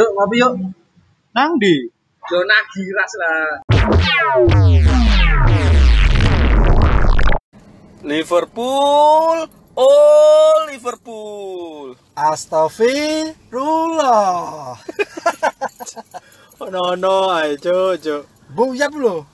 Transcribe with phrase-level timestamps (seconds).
[0.00, 0.56] Yuk ngopi yuk.
[1.36, 1.84] Nang di?
[2.24, 3.60] Zona giras lah.
[8.00, 9.44] Liverpool.
[9.76, 12.00] Oh, Liverpool.
[12.16, 14.80] Astagfirullah.
[16.64, 18.24] Ono ono ae cuk
[18.56, 19.28] Buyap lho.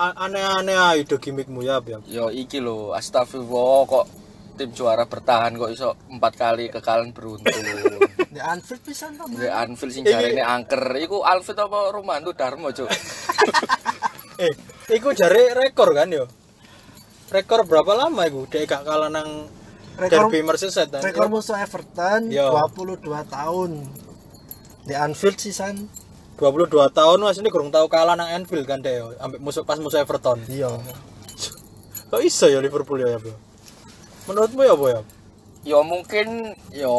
[0.00, 2.00] Aneh-aneh ae do gimmickmu ya ya.
[2.08, 4.08] Yo iki lho, astagfirullah kok
[4.60, 7.48] tim juara bertahan kok iso empat kali kekalahan beruntun.
[8.36, 9.24] Di Anfield pisan to.
[9.32, 12.88] Di Anfield sing jarene angker, iku Alfred apa Romanto Darmo, Cuk.
[14.40, 14.56] Eh,
[14.96, 16.24] iku jare rekor kan yo.
[17.28, 18.48] Rekor berapa lama iku?
[18.48, 19.52] Dek gak kalah nang
[20.00, 21.04] Rekor Derby Merseyside kan.
[21.04, 22.48] rekor musuh Everton Yo.
[22.72, 23.84] 22 tahun.
[24.88, 25.92] Di Anfield sisan.
[26.40, 29.12] 22 tahun mas ini kurang tahu kalah nang Anfield kan deh yo.
[29.20, 30.40] Ambek musuh pas musuh Everton.
[30.48, 30.72] Iya.
[32.08, 33.49] Kok iso ya Liverpool ya, Bro?
[34.30, 34.94] Menurutmu ya, Boy?
[35.66, 36.94] Yo mungkin yo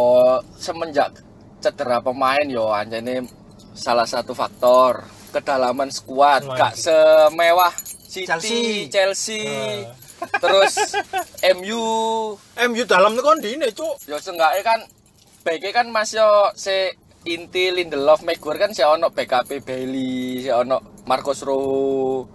[0.60, 1.16] semenjak
[1.64, 3.24] cedera pemain yo anjane
[3.74, 5.02] salah satu faktor
[5.32, 7.72] kedalaman skuad gak semewah
[8.12, 8.92] City, Chelsea.
[8.92, 9.48] Chelsea,
[10.44, 10.76] terus
[11.58, 11.82] MU
[12.38, 13.96] MU dalam tuh kondine, cuk.
[14.04, 14.80] yo seenggaknya kan
[15.42, 21.02] baiknya kan Mas yo se inti Lindelof Maguire kan si ono BKP Bailey si ono
[21.08, 22.28] Marcos Rojo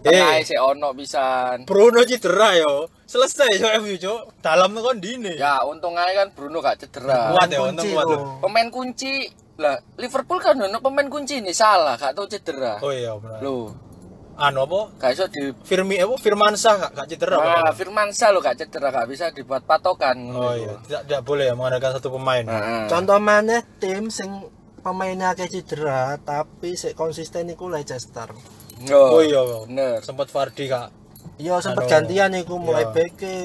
[0.00, 0.48] tengah Eh.
[0.48, 2.88] si ono pisan Bruno cedera yo.
[3.10, 4.20] Selesai yo MU, cuk.
[4.38, 5.34] Dalam tuh kondine.
[5.34, 8.06] ya untung aja kan Bruno gak cedera Kuat ya, untung kuat.
[8.06, 8.18] lho.
[8.38, 9.26] pemain kunci
[9.58, 13.42] lah Liverpool kan ono pemain kunci ini salah gak tau cedera Oh iya, benar.
[13.42, 13.74] lo
[14.38, 14.94] Anu apa?
[14.96, 16.14] gak iso di Firmi apa?
[16.16, 17.74] Firmansyah gak, gak cedera nah, apa?
[17.74, 21.54] Firman Sah lo gak cedera gak bisa dibuat patokan Oh iya, tidak, tidak boleh ya
[21.58, 22.46] mengandalkan satu pemain.
[22.46, 24.30] Nah, Contoh mana tim sing
[24.80, 28.30] pemainnya akeh cedera tapi sik konsisten iku Leicester.
[28.88, 30.88] Oh iya, bener sempat Fardi kak.
[31.40, 32.92] Iya sempet Anu, gantian iku mulai iya.
[32.92, 33.38] beke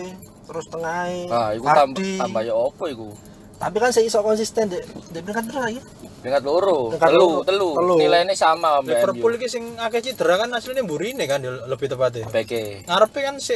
[0.46, 3.10] terus tengah ah iku tambah tambah ya opo iku
[3.56, 4.84] Tapi kan sik iso konsisten dek
[5.16, 5.84] dek peringkat berapa ya?
[6.20, 7.96] Tingkat loro, telu, telu, Telu.
[7.96, 12.28] Nilainya sama sama Liverpool iki sing akeh cedera kan aslinya Murine kan ya, lebih tepatnya.
[12.28, 13.56] Beke Ngarepe kan sih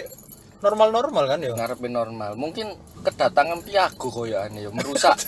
[0.63, 1.51] normal-normal kan ya.
[1.51, 2.39] ngarepin normal.
[2.39, 5.19] Mungkin kedatangan Thiago koyoane ya merusak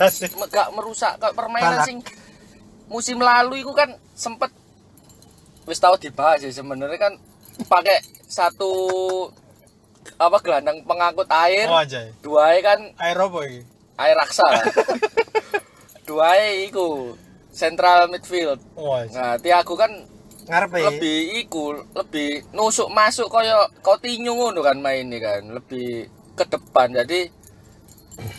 [0.48, 1.98] gak merusak kayak permainan sing
[2.88, 4.52] musim lalu itu kan sempet
[5.64, 7.12] wis tau dibahas sih sebenarnya kan
[7.64, 8.72] pakai satu
[10.16, 12.10] apa gelandang pengangkut air Oh anjay.
[12.20, 13.60] dua kan Air apa iki?
[13.94, 14.42] air raksa
[16.08, 17.14] dua iku
[17.50, 19.14] central midfield Oh anjay.
[19.14, 19.92] nah Thiago kan
[20.42, 20.78] Ngarepe.
[20.82, 27.30] lebih iku lebih nusuk masuk kaya Coutinho ngono kan mainnya kan lebih ke depan jadi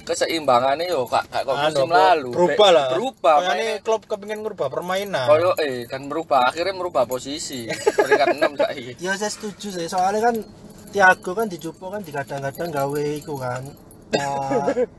[0.03, 2.87] keseimbangannya yo kak kak kok musim Anu, apa, lalu Berubah Be- lah.
[2.91, 3.75] berubah mainnya.
[3.79, 5.25] klub kepingin ngubah permainan.
[5.25, 7.65] koyo eh dan merubah akhirnya merubah posisi
[7.97, 10.35] peringkat 6 saiki Ya saya setuju sih soalnya kan
[10.89, 13.65] Tiago kan dijupuk kan dikadang-kadang gawe iku kan.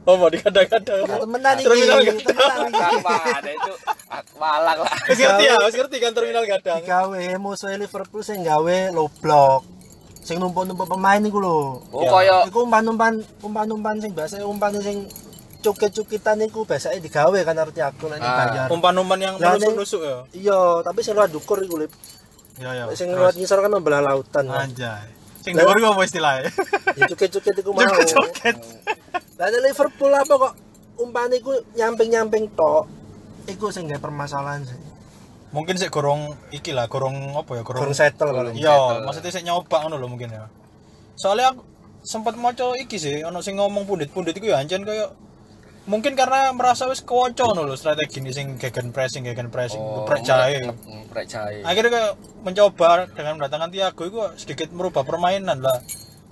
[0.05, 1.07] Oh mau dikadang-kadang.
[1.07, 2.59] ya temenan iki, Terminal gadang.
[3.07, 3.73] ada itu
[4.35, 6.83] malang lah Wis ngerti ya, wis ngerti kan terminal gadang.
[6.83, 9.63] Digawe musuh Liverpool sing gawe low block.
[10.25, 11.85] Sing numpuk-numpuk pemain iku lho.
[11.85, 12.11] oh Ya.
[12.11, 15.05] koyo Iku umpan-umpan umpan-umpan sing biasa umpan sing
[15.61, 18.49] cukit-cukitan iku biasanya digawe kan arti aku nek Ah.
[18.49, 18.67] bayar.
[18.69, 20.19] Umpan-umpan yang Lah, ning- nusuk-nusuk ya.
[20.35, 21.93] Iya, tapi sing luar dukur iku lip.
[22.57, 22.85] Ya ya.
[22.93, 24.49] Sing luar ngisor kan membelah lautan.
[24.49, 25.09] Anjay.
[25.41, 26.49] Sing Lah- dhuwur apa istilahnya?
[26.95, 27.85] Ya cukit-cukit iku mau.
[29.35, 30.53] Lah nek Liverpool apa kok
[30.97, 32.89] umpan iku nyamping-nyamping tok.
[33.45, 34.79] Iku sing gawe permasalahan sih.
[35.55, 37.87] Mungkin sih gorong iki lah, gorong apa ya, gorong.
[37.87, 38.59] Kurang settle paling.
[38.59, 40.51] Iya, maksudnya sih nyoba ngono lho mungkin ya.
[41.15, 41.63] Soalnya aku
[42.03, 45.15] sempat maca iki sih, ono sing ngomong pundit-pundit iku ya ancen kayak
[45.87, 50.03] mungkin karena merasa wis kewoco ngono lho strategi ini sing gegen pressing, gegen pressing, oh,
[50.03, 52.13] geprek jahe Akhirnya kayak
[52.43, 55.79] mencoba dengan mendatangkan Thiago itu sedikit merubah permainan lah.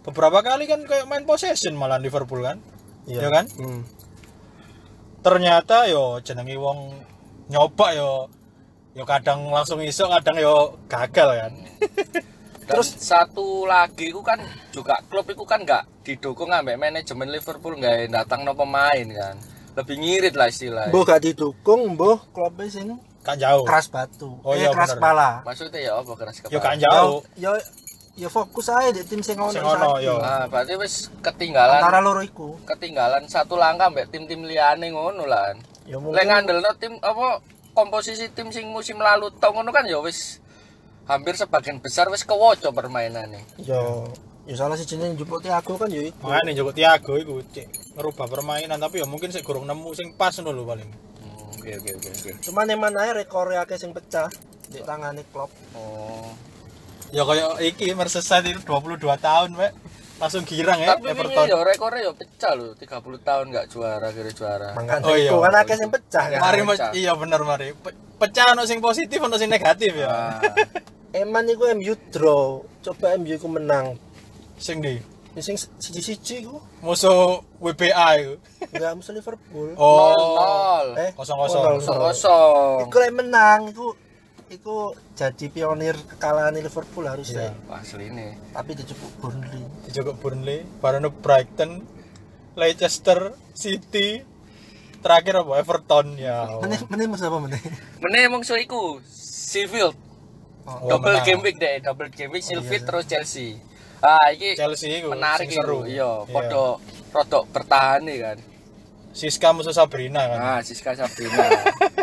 [0.03, 2.59] Beberapa kali kan kayak main possession malah Liverpool kan.
[3.07, 3.47] Iya kan?
[3.55, 3.87] Hmm.
[5.23, 6.91] Ternyata yo jenenge wong
[7.55, 8.11] nyoba yo
[8.93, 10.55] yo kadang langsung iso, kadang yo
[10.87, 11.53] gagal kan.
[12.69, 14.39] Terus satu lagi itu kan
[14.71, 19.35] juga klub itu kan nggak didukung ambek manajemen Liverpool nggak datang no pemain kan.
[19.73, 20.93] Lebih ngirit lah istilahnya.
[20.93, 22.93] Mbah gak didukung, mbah klubnya sing
[23.23, 23.63] Kan jauh.
[23.65, 24.35] keras batu.
[24.43, 24.99] Oh, eh, iya, keras bener.
[24.99, 25.29] kepala.
[25.47, 26.53] Maksudnya ya apa keras kepala?
[26.53, 27.19] Yo kan jauh.
[27.35, 27.51] Ya
[28.13, 30.05] ya fokus aja di tim sing ono Sing ono, saiki.
[30.05, 30.21] yo.
[30.21, 32.61] Ah, berarti wis ketinggalan Antara loro iku.
[32.63, 35.57] ketinggalan satu langkah mbek tim-tim liyane ngono lah.
[35.83, 37.41] Ya Lek mungkin ngandelno tim apa
[37.73, 40.41] komposisi tim sing musim lalu tau ngono kan ya wis
[41.09, 43.43] hampir sebagian besar wis kewoco permainannya.
[43.61, 43.81] ya
[44.47, 46.29] ya salah siji ning jupuk Tiago kan ya iku.
[46.31, 47.67] Makanya juga Thiago itu cek
[47.99, 50.89] ngerubah permainan tapi ya mungkin sih kurang nemu sing pas ngono lho paling.
[50.89, 52.31] Hmm, Oke oke oke oke.
[52.51, 54.29] Cuman yang mana rekor akeh sing pecah
[54.73, 55.51] di tangane klub.
[55.77, 56.33] Oh.
[57.13, 59.73] Ya kayak iki Merseyside itu 22 tahun, Pak.
[60.23, 62.87] Langsung girang ya Tapi Everton ya rekornya ya pecah loh, 30
[63.21, 64.69] tahun nggak juara, kira juara.
[64.73, 65.29] Makanya Oh, iya.
[65.29, 66.39] iku kan akeh sing pecah kan.
[66.39, 66.91] mari pecah.
[66.93, 70.39] Iya bener mari Pe- pecah ono sing positif ono sing negatif ya Nah,
[71.21, 72.63] Eman iku MU draw.
[72.81, 73.99] Coba MU iku menang.
[74.57, 74.97] sing di
[75.33, 76.61] Ya Sing siji-siji iku.
[76.81, 78.35] musuh WBA itu
[78.69, 79.75] Enggak musuh Liverpool.
[79.75, 80.87] oh nol.
[80.95, 81.57] Eh, kosong-kosong.
[81.59, 81.81] nol, nol.
[81.81, 82.77] Kosong-kosong.
[82.85, 83.97] Iku lek menang iku
[84.53, 87.57] iku jadi pionir kekalahan Liverpool harusnya.
[87.57, 87.81] Iya.
[87.81, 88.37] Asli nih.
[88.53, 89.63] Tapi dijupuk Burnley.
[89.89, 91.83] dijogok Burnley baru Brighton
[92.53, 94.21] Leicester City
[95.01, 96.61] terakhir apa Everton ya.
[96.61, 97.61] Meneh meneh musuh apa meneh?
[97.99, 99.97] Meneh emang so iku Sheffield.
[100.63, 101.27] Oh, double menang.
[101.27, 103.59] game week deh, double game week Sheffield terus Chelsea.
[103.99, 105.83] Ah, iki Chelsea iku menarik seru.
[105.83, 105.91] seru.
[105.91, 106.79] Iya, padha
[107.11, 108.39] rodok bertahan nih kan.
[109.13, 111.45] Siska musuh Sabrina kan Nah, Siska Sabrina.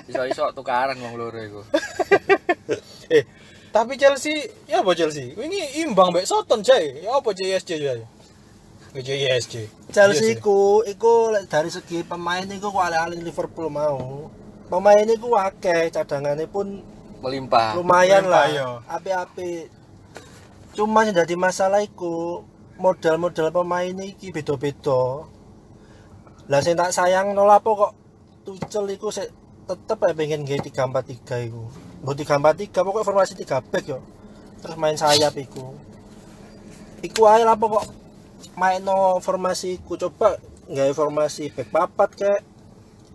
[0.06, 1.62] Iso-iso tukaran wong loro iku.
[3.18, 3.26] eh
[3.70, 4.34] tapi Chelsea
[4.66, 8.02] ya apa Chelsea ini imbang mbek Soton jae ya apa JSJ jae
[8.94, 9.54] JSJ
[9.94, 14.30] Chelsea iku iku lek dari segi pemain iku kok alih-alih Liverpool mau.
[14.70, 16.86] Pemain iku akeh, cadangannya pun
[17.26, 17.74] Melimpah.
[17.74, 18.46] lumayan Melimpah, lah.
[18.54, 18.68] iya.
[18.86, 19.66] Api-api.
[20.78, 22.46] Cuma yang jadi masalah iku
[22.78, 25.26] modal-modal pemain iki beda-beda.
[26.50, 27.94] Lah sing tak sayang nol apa kok
[28.42, 29.30] Tuchel iku sik
[29.70, 31.64] tetep ae pengen gawe 3-4-3 iku.
[32.02, 34.02] Mbok 3-4-3 pokok formasi 3 back yo.
[34.60, 35.78] Terus main sayap iku.
[37.06, 37.86] Iku ae lah kok
[38.58, 42.42] main no formasi iku coba gawe formasi back papat kek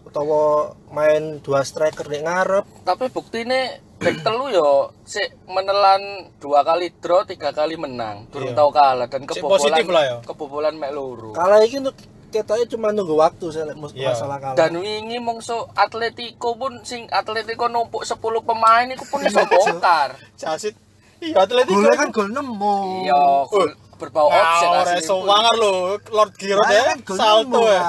[0.07, 6.95] utawa main dua striker di ngarep Tapi buktine back telu yo sik menelan dua kali
[7.03, 8.31] draw, tiga kali menang.
[8.31, 8.63] Durung Iya.
[8.63, 10.17] tau kalah dan kebobolan positif lah ya.
[10.23, 11.35] kebobolan mek loro.
[11.35, 11.99] kalah iki untuk
[12.35, 14.11] ketoknya cuma nunggu waktu saya Iya.
[14.11, 14.57] masalah kalah.
[14.57, 20.19] Dan wingi mongso Atletico pun sing Atletico numpuk 10 pemain iku pun iso bongkar.
[20.41, 20.75] Casit
[21.21, 22.77] iya Atletico golnya kan gol nemu.
[23.05, 25.23] Iya, gol berbau offset Nah, asli pun.
[25.23, 25.73] wangar lo
[26.09, 27.83] Lord Giroud ya kan salto ya.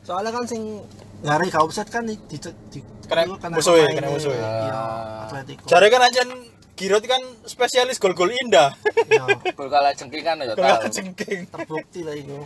[0.00, 0.62] Soalnya kan sing
[1.18, 2.38] ngari gak offset kan di, di,
[2.68, 4.38] di Kena itu musuhnya, kena musuhnya.
[4.38, 5.24] iya Ah.
[5.26, 5.66] Atletico.
[5.66, 6.22] Jare kan aja
[6.74, 8.70] Giroud kan spesialis gol-gol indah.
[9.04, 9.26] Iya.
[9.50, 10.86] Gol kalah jengking kan ya gol tahu.
[10.88, 11.40] jengking.
[11.48, 12.38] Terbukti lah itu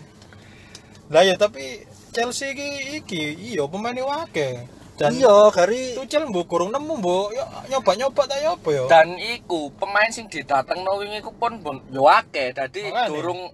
[1.13, 2.69] lah ya tapi Chelsea iki
[2.99, 3.23] iki
[3.53, 4.65] iya pemainnya wake
[4.97, 9.17] dan iya gari Tuchel mbok kurung nemu mbok yo nyoba-nyoba ta yo apa yo Dan
[9.17, 12.53] iku pemain sing didatengno wingi iku pun bon- yo akeh.
[12.53, 13.49] Dadi durung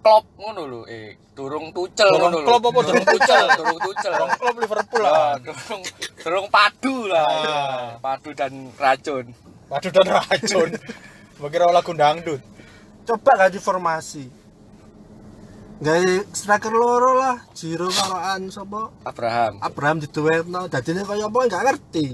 [0.00, 2.46] klop ngono lho, eh durung tucel Durung ngono lho.
[2.48, 3.44] klop apa durung tucel?
[3.60, 4.12] Durung tucel.
[4.16, 5.82] Orang klub Liverpool lah durung
[6.24, 7.28] durung padu lah.
[7.28, 7.88] Ah.
[8.00, 9.26] Padu dan racun.
[9.68, 10.68] waduh dan racun
[11.52, 12.40] kira lagu dangdut
[13.04, 14.24] coba ganti formasi
[15.78, 16.02] Gawe
[16.34, 18.90] striker loro lah, Jiro karoan sapa?
[19.06, 19.62] Abraham.
[19.62, 22.06] Abraham diduwekno, dadine kaya apa enggak ngerti.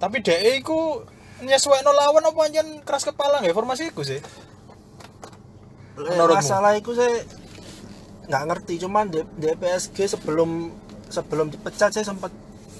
[0.00, 1.04] tapi DE iku
[1.44, 4.16] nyesuaino lawan apa anjen keras kepala nggak formasi iku sih
[5.92, 6.40] Menurutmu?
[6.40, 7.20] masalah itu saya
[8.24, 10.72] nggak ngerti cuman di, di PSG sebelum
[11.12, 12.32] sebelum dipecat saya sempat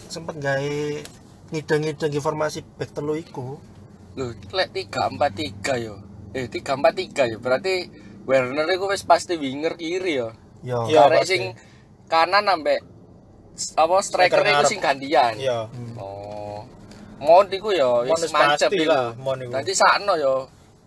[0.09, 0.73] sempat gawe
[1.53, 3.61] ngideng-ngideng informasi back telu iku
[4.17, 5.95] Loh, lek 3-4-3 yo.
[6.33, 7.39] Eh 3-4-3 yo.
[7.39, 7.87] Berarti
[8.23, 10.29] Werner iku wis pasti winger kiri yo.
[10.61, 11.31] yo Iya, Karek pasti.
[11.31, 11.43] sing
[12.07, 12.81] kanan ambek
[13.53, 14.67] s- apa striker ngarep.
[14.67, 15.35] sing gantian.
[15.35, 16.65] iya Oh.
[17.19, 19.51] Mon iku yo Mon wis mancep lah, Mon iku.
[19.51, 20.15] Nanti sakno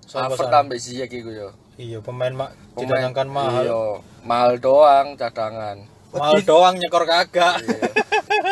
[0.06, 0.58] Havertz sakno?
[0.60, 1.50] ambek Ziyech iku yo.
[1.74, 3.82] iya pemain mak didatangkan mahal Iya,
[4.24, 5.78] mahal doang cadangan.
[6.12, 7.90] mahal doang nyekor kagak Iya.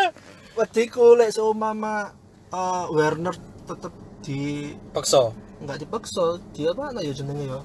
[0.58, 2.10] wediku lek seumpama
[2.50, 4.42] eh, Werner tetep di
[4.92, 7.62] pekso nggak dipaksa dia apa nah ya jenenge ya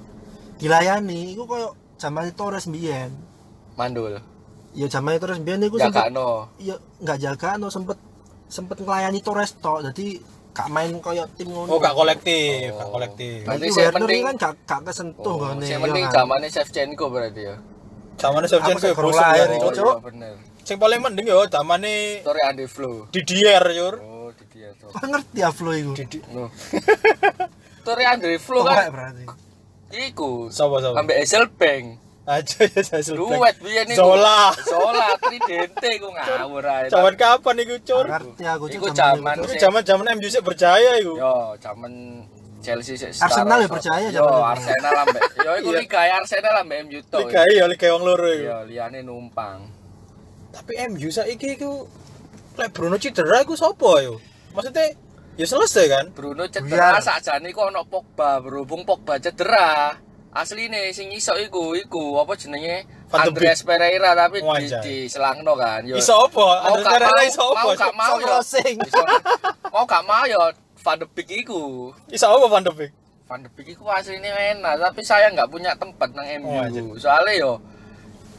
[0.56, 3.12] dilayani iku koyo zaman Torres mbiyen
[3.74, 4.16] Mandul.
[4.72, 6.48] ya zaman Torres mbiyen iku sempet no.
[6.56, 7.96] ya nggak jaga no sempet
[8.46, 10.20] sempet ngelayani Torres tok jadi
[10.50, 12.90] gak main koyo tim ngono oh gak kolektif gak Oh.
[12.90, 16.12] kolektif Berarti saya Werner penting- kan gak, gak kesentuh Oh, gone, yang ya penting kan?
[16.16, 17.56] zamannya Shevchenko berarti ya.
[18.16, 19.84] zamane Shevchenko ya busuk lahir itu, Cuk.
[19.84, 20.34] iya bener.
[20.64, 23.04] sing paling mending ya zamane Story Andi Flu.
[23.12, 24.88] Didier yur Oh, di dia tuh.
[24.88, 25.92] Kok ngerti ya flow iku?
[25.92, 26.48] Didi No.
[27.84, 29.24] Story Andre Pokoknya kan berarti.
[29.92, 31.86] Iku sapa sapa ambek Hazelbank.
[32.26, 34.02] aja ya saya Duet biyen iku.
[34.02, 36.90] Zola Zola tridente iku ngawur ae.
[36.92, 38.02] Zaman kapan iku cur?
[38.10, 39.42] Ngerti aku Iku itu.
[39.46, 41.14] Iku zaman-zaman MU sik berjaya iku.
[41.14, 41.92] Yo, zaman
[42.58, 44.26] Chelsea sik Arsenal ya percaya Yo.
[44.26, 45.22] Arsenal ambek.
[45.46, 45.78] Yo iku Iya.
[45.86, 47.18] liga Arsenal ambek MU to.
[47.22, 48.42] Liga iya liga wong loro iku.
[48.42, 49.70] Yo, liyane numpang.
[50.50, 51.86] Tapi MU saiki iku
[52.58, 54.18] lek Bruno cedera iku sapa yo?
[54.50, 54.98] Maksudnya
[55.36, 56.04] ya selesai kan?
[56.12, 59.96] Bruno cedera sakjane kok ono Pogba, berhubung Pogba cedera.
[60.36, 64.82] Asline sing iso iku iku apa jenenge Andreas Pereira tapi di, Wajah.
[64.84, 65.80] di selangno kan.
[65.88, 65.96] Yo.
[65.96, 66.44] Iso apa?
[66.60, 67.56] Mau Andres Pereira mau, iso apa?
[67.56, 68.36] mau gak mau yo.
[68.84, 69.08] Iso-
[69.72, 70.40] Mau gak mau yo
[70.84, 71.88] Van de Beek iku.
[72.12, 72.92] Iso apa Van de Beek?
[73.24, 76.52] Van de Beek iku aslinya enak, tapi saya nggak punya tempat nang MU.
[76.52, 77.00] Oh.
[77.00, 77.52] Soalnya yo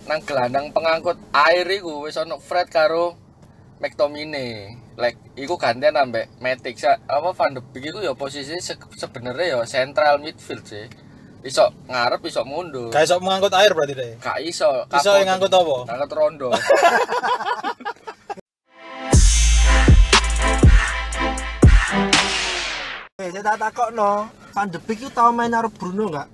[0.06, 3.18] nang gelandang pengangkut air iku wis ono Fred karo
[3.78, 4.74] McTominay.
[4.96, 6.78] Like iku gantian ambek Matic.
[6.78, 10.86] Sa- Apa Van de Beek iku yo posisi se sebenarnya yo central midfield sih.
[11.46, 12.90] Iso ngarep, iso mundur.
[12.90, 14.14] Gak iso mengangkut air berarti deh.
[14.20, 14.68] Gak iso.
[14.90, 15.78] Iso yang ngangkut apa?
[15.88, 16.50] Ngangkut rondo.
[23.18, 24.30] Eh, saya tak takok no.
[24.54, 26.28] Van de Beek itu tau main karo Bruno nggak?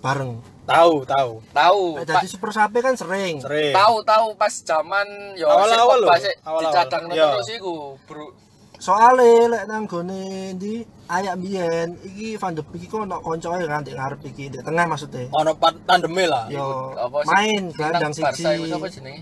[0.00, 0.40] Bareng.
[0.70, 1.32] Tahu, tahu.
[1.50, 1.82] Tahu.
[1.98, 3.42] Eh, jadi super sape kan sering.
[3.42, 3.74] Sering.
[3.74, 6.08] Tahu tahu pas zaman yo Awal-awal lho,
[6.62, 8.30] dicadang terus iku, Bro.
[8.80, 13.84] Soale lek nang gone di ayak biyen iki Van de Beek iku ono koncoe kan
[13.84, 15.28] di ngarep iki, di tengah maksudnya.
[15.36, 15.52] Ono
[15.84, 16.48] tandeme lah.
[16.48, 18.72] Yo Apa main Nang gelandang Barca siji.
[18.72, 19.20] apa jenenge?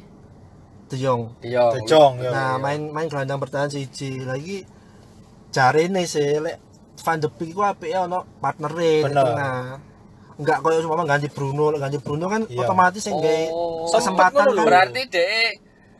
[0.87, 1.23] De Jong.
[1.43, 1.75] Iya.
[1.75, 2.31] De Jong ya.
[2.31, 4.23] Nah, main main gelandang bertahan siji.
[4.23, 4.63] Lagi
[5.51, 6.63] jarene sih lek
[7.03, 9.27] Van de Beek iku apike ono partnere di Bener.
[9.27, 9.63] tengah.
[10.39, 12.63] Enggak koyo cuma ganti Bruno, ganti Bruno kan Iya.
[12.63, 13.91] otomatis sing gawe Oh.
[13.91, 14.65] kesempatan kan.
[14.65, 15.51] Berarti dek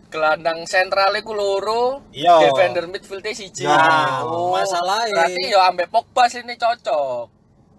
[0.09, 2.47] gelandang sentral iku loro, Iya.
[2.47, 3.67] defender midfield siji.
[3.67, 5.27] Ya, Oh, masalahnya.
[5.27, 7.27] Berarti yo ambek Pogba sini cocok.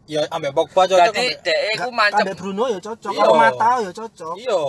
[0.05, 0.99] Ya ambek Pogba cocok.
[1.09, 3.27] Jadi ambek- dek iku Ambek mancep Bruno ya cocok, Iya.
[3.31, 4.33] mata ya cocok.
[4.35, 4.61] Iya.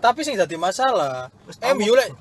[0.00, 1.32] Tapi sing dadi masalah,
[1.72, 2.12] MU lek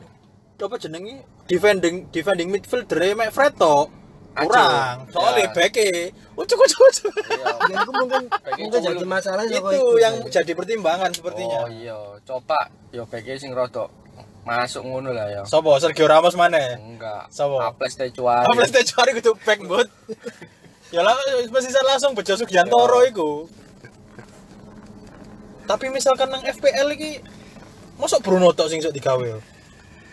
[0.60, 3.88] apa jenenge defending defending midfielder mek Fred tok.
[4.36, 4.96] Kurang.
[5.10, 5.52] Soalnya Ya.
[5.52, 5.90] beke
[6.34, 7.14] ucuk ucuk ucuk.
[7.28, 7.46] Iya.
[7.68, 9.10] Ya, itu mungkin mungkin gitu jadi dulu.
[9.10, 10.32] masalah ya, Itu iku yang sih.
[10.32, 11.60] jadi pertimbangan sepertinya.
[11.66, 12.60] Oh iya, coba
[12.90, 13.90] yo beke sing rada
[14.44, 15.42] masuk ngono lah ya.
[15.46, 16.58] Sopo Sergio Ramos mana?
[16.74, 17.30] Enggak.
[17.30, 17.70] Sapa?
[17.70, 18.46] Aples teh cuari.
[18.46, 19.86] Apa mesti cari kudu back bot.
[20.96, 21.14] ya lah
[21.46, 23.46] mesti langsung Bejo Sugiantoro iku.
[25.70, 27.22] Tapi misalkan nang FPL iki
[28.02, 29.30] mosok Bruno tok sing sok digawe.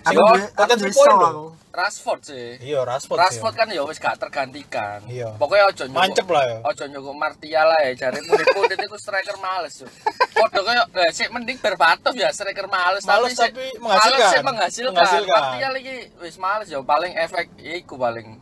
[0.04, 0.16] Sing
[0.52, 1.24] konten point lho.
[1.24, 1.44] aku.
[1.76, 2.56] Rashford sih.
[2.64, 3.20] Iya, Rashford.
[3.20, 5.04] Rashford kan ya wis gak tergantikan.
[5.04, 5.36] Iya.
[5.36, 6.00] Pokoknya ojo nyogok.
[6.00, 6.58] Mancep lah ya.
[6.64, 9.88] Ojo nyogok Martial lah ya, jare pundit-pundit itu striker males yo.
[10.32, 14.16] Padha kaya lah sik mending Berbatov ya striker males Males tapi menghasilkan.
[14.16, 14.92] Males sik menghasilkan.
[14.96, 15.36] Menghasilkan.
[15.36, 18.40] Martial iki wis males yo paling efek iku paling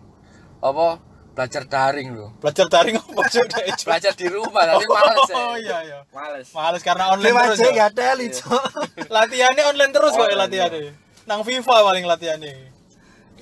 [0.62, 1.02] apa
[1.34, 2.30] belajar daring lho.
[2.38, 3.66] Belajar daring apa sih dek?
[3.90, 5.34] Belajar di rumah tapi males ya.
[5.34, 5.98] Oh iya iya.
[6.14, 6.46] Males.
[6.54, 7.58] Males karena online Lewat terus.
[7.58, 7.78] aja ya.
[7.82, 8.58] gak teli, Iya.
[9.10, 10.94] Latihannya online terus kok ya latihannya.
[11.26, 12.54] Nang FIFA paling latihannya.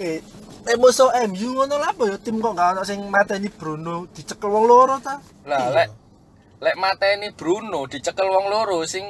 [0.01, 0.25] Eh,
[0.65, 4.49] eh musuh MU ngono lah apa ya tim kok gak ono sing mateni Bruno dicekel
[4.49, 5.21] wong loro ta?
[5.45, 5.89] Lah lek
[6.65, 9.05] lek mateni Bruno dicekel wong loro sing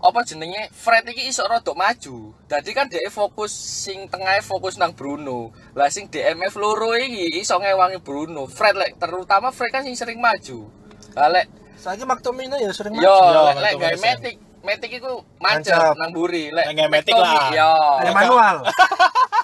[0.00, 2.36] apa jenenge Fred iki iso rada maju.
[2.48, 5.56] Dadi kan dhek fokus sing tengahnya fokus nang Bruno.
[5.72, 8.44] Lah sing DMF loro iki iso ngewangi Bruno.
[8.44, 10.68] Fred lek terutama Fred kan sing sering maju.
[11.16, 11.48] Lah lek
[11.80, 13.08] Saiki McTominay ya sering maju.
[13.08, 13.96] Yo, lek gawe.
[13.96, 16.52] Matic Matic iku mancep nang buri.
[16.52, 17.48] Lek McTominay, lah.
[17.56, 17.72] Yo.
[18.04, 18.56] Ada manual.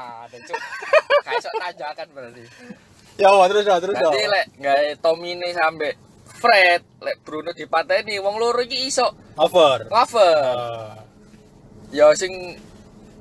[0.00, 0.60] Mah, cuk.
[1.24, 2.42] Kayak iso tanjakan berarti.
[3.20, 4.08] Ya wah, terus ya terus ya.
[4.08, 5.88] Berarti lek gawe Tomine sampe
[6.40, 9.92] Fred, lek Bruno dipateni wong loro iki iso Over.
[9.92, 10.40] cover.
[10.40, 10.96] Ah.
[11.92, 12.56] Ya sing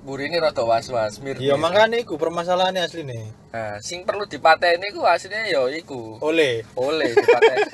[0.07, 1.35] burine rada was-was mir.
[1.35, 3.27] Iya makanya iku permasalahannya asli nih.
[3.51, 6.15] Nah, sing perlu dipateni iku aslinya ya iku.
[6.23, 6.63] Oleh.
[6.79, 7.67] Oleh dipateni.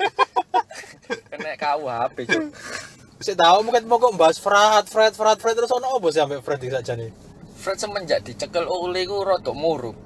[1.30, 2.44] Kena KUHP, Cuk.
[3.22, 6.42] Saya tahu mungkin mau kok bahas Fred, Fred, Fred, Fred terus ono apa sih sampai
[6.42, 7.25] Fred saja nih?
[7.66, 9.98] Fred semenjak dicekel oleh iku rada murup.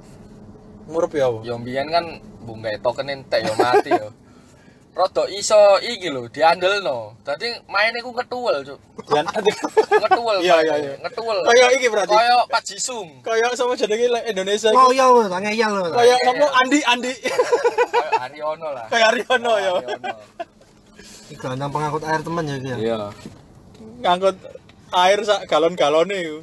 [0.89, 1.45] Murup ya apa?
[1.45, 2.05] Ya mbiyen kan
[2.41, 4.09] bunggae token entek ya mati ya.
[4.97, 7.21] Rada iso iki lho diandelno.
[7.21, 8.81] Dadi main iku ketuwel, Cuk.
[10.01, 10.41] Ngetuwel.
[10.41, 10.93] Iya, iya, iya.
[11.05, 11.45] Ngetuwel.
[11.53, 12.17] Kayak iki berarti.
[12.17, 13.09] Kayak Pak Jisung.
[13.21, 14.97] Kayak sama jenenge lek Indonesia Oh iku.
[14.97, 15.85] iya lho, tak ngeyel lho.
[15.93, 17.13] Kayak ngomong Andi Andi.
[17.93, 18.87] Kayak Haryono lah.
[18.89, 19.73] Kayak Aryono ya.
[21.29, 22.77] Iki gelandang pengangkut air teman ya iki ya.
[22.81, 22.99] Iya.
[24.01, 24.37] Ngangkut
[24.97, 26.41] air sak galon-galone iku.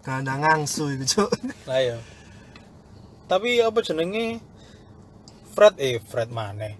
[0.00, 1.30] Gelandang ngangsu iku, Cuk.
[1.68, 1.96] Lah ya.
[3.26, 4.40] Tapi apa jenenge
[5.52, 6.72] Fred eh Fred mana?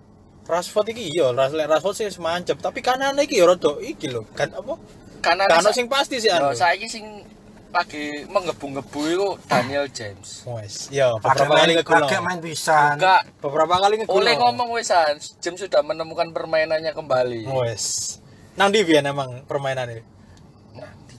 [0.51, 4.27] Rashford iki iya, Ras lek Rashford sih semancep, tapi kanane iki ya rada iki lho,
[4.35, 4.75] kan apa?
[5.23, 6.57] Karena Kan ono sing pasti sih Yo, anu.
[6.57, 7.23] saiki sing
[7.71, 10.43] lagi menggebu-gebu itu Daniel James.
[10.43, 12.03] Wes, ya beberapa kali main, ngegul.
[12.03, 12.99] agak main pisan.
[12.99, 14.17] Enggak, Beberapa kali ngegul.
[14.19, 17.47] oleh ngomong wisan, James sudah menemukan permainannya kembali.
[17.47, 18.19] Wes.
[18.59, 20.03] Nang ndi biyen emang permainannya?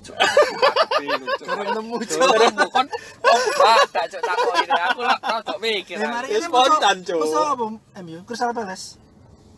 [0.01, 2.19] Kurang nemu, Cuk.
[2.19, 2.87] Cuk, kon
[3.21, 4.73] oh, ada cuk takok ini.
[4.89, 5.95] Aku lah rada mikir.
[5.97, 7.17] Mari Ya, kita spontan, Cuk.
[7.19, 7.65] musuh apa?
[8.01, 8.85] MU Crystal Palace.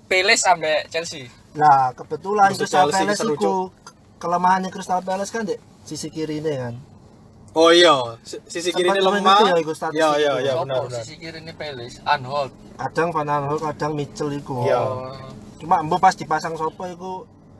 [0.05, 1.27] Peles ambek Chelsea.
[1.53, 3.71] Lah, kebetulan Crystal Palace iku
[4.19, 6.75] kelemahannya Crystal Palace kan dek sisi kiri ini kan.
[7.53, 9.37] Oh iya, si- sisi kiri ini lemah.
[9.37, 10.47] itu ya, iku statistik Ya ya itu.
[10.49, 10.99] ya Sopo benar benar.
[11.05, 12.49] sisi kiri ini Peles, Anhold.
[12.73, 14.65] Kadang Van Aanholt, kadang Mitchell iku.
[14.65, 14.81] Iya.
[14.81, 15.13] Oh.
[15.61, 17.11] Cuma embo pas dipasang sopo iku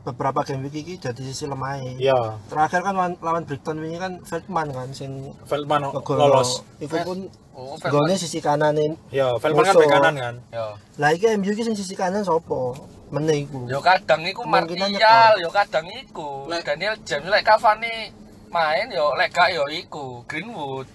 [0.04, 4.20] beberapa game week iki jadi sisi lemah Iya, terakhir kan lawan, lawan Brighton ini kan
[4.20, 6.60] Feldman kan sing Feldman ngegol lolos.
[6.78, 7.18] iku pun
[7.54, 8.98] Oh, golnya sisi kanan ini.
[9.14, 10.34] Ya, Feldman kan bek kanan kan.
[10.50, 10.74] Yo.
[10.98, 12.74] lah iki MU iki sing sisi kanan sopo
[13.14, 13.70] meneh iku.
[13.70, 16.50] Yo kadang iku Martial, yo kadang iku.
[16.50, 18.10] Lek- Daniel James lek Cavani
[18.50, 20.26] main yo lek gak yo iku.
[20.26, 20.90] Greenwood.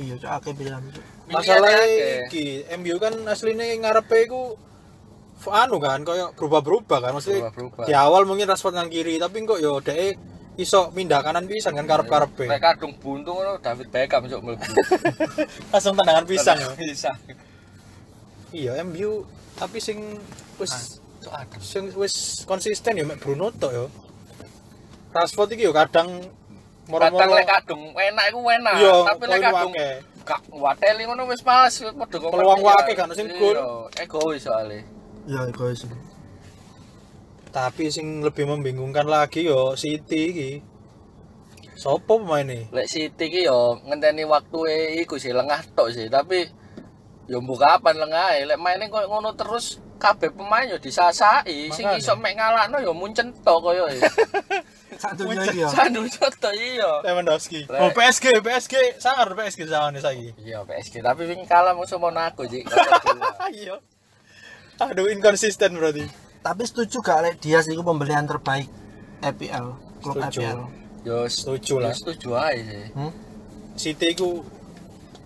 [0.00, 1.04] iya cok akeh cok.
[1.32, 1.72] Masalah
[2.28, 4.60] iki, MU kan aslinya ngarepe iku
[5.46, 7.84] anu kan koyo berubah-berubah kan maksudnya Berubah-berubah.
[7.88, 10.20] di awal mungkin Rashford nang kiri tapi kok yo dhek
[10.54, 14.60] iso pindah kanan pisan kan karep-karepe Lek kadung buntu ngono David Beckham cuk mlebu.
[15.72, 16.68] langsung tendangan pisang ya.
[16.74, 17.16] Pisang.
[18.50, 20.20] iya MU tapi sing
[20.58, 21.60] wis aduh.
[21.60, 23.86] sing wis konsisten ya mek Bruno tok yo
[25.10, 26.20] Rashford iki yo kadang
[26.90, 29.72] Kadang moro-moro lek kadung enak iku enak, Iya, tapi lek kadung
[30.20, 32.30] gak wateli ngono wis males padha kok.
[32.30, 33.54] Peluang wake gak ono sing gol.
[33.54, 33.66] Iya,
[34.02, 34.82] Egois soalnya.
[35.30, 35.86] Iya guys
[37.54, 40.50] tapi sing lebih membingungkan lagi yo City iki
[41.80, 42.68] Sopo pemain nih?
[42.76, 44.60] Lek City ki yo ngenteni waktu
[45.00, 46.44] iku sih lengah tok sih, tapi
[47.24, 52.04] yo mbok kapan lengah lek maine koyo ngono terus kabeh pemain yo disasai, sing Makanya.
[52.04, 53.96] iso mek ngalahno yo muncen tok koyo e.
[55.00, 57.00] satu iki ya Sandu tok iya.
[57.00, 57.64] Lewandowski.
[57.72, 60.30] Oh PSG, PSG sangar PSG sama nih saiki.
[60.36, 62.60] Iya PSG, tapi wingi kalah musuh Monaco sih.
[63.56, 63.80] Iya.
[64.82, 66.08] Aduh inkonsisten berarti.
[66.40, 68.64] tapi setuju gak lek Dias itu pembelian terbaik
[69.20, 69.66] EPL
[70.00, 70.40] klub Setuju.
[70.40, 70.60] EPL
[71.00, 71.92] Yo Setuju lah.
[71.92, 72.86] yo Setuju aja sih.
[72.90, 73.12] hmm?
[73.74, 74.44] City ku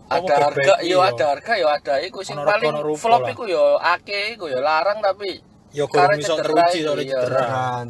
[0.04, 4.46] Ada harga, yo ada harga, yo ada iku sing paling flop iku yo ake iku
[4.46, 5.38] yo larang tapi
[5.70, 7.18] yo kurang Karena iso cedera teruji soalnya iya.
[7.20, 7.42] cedera.
[7.44, 7.86] kan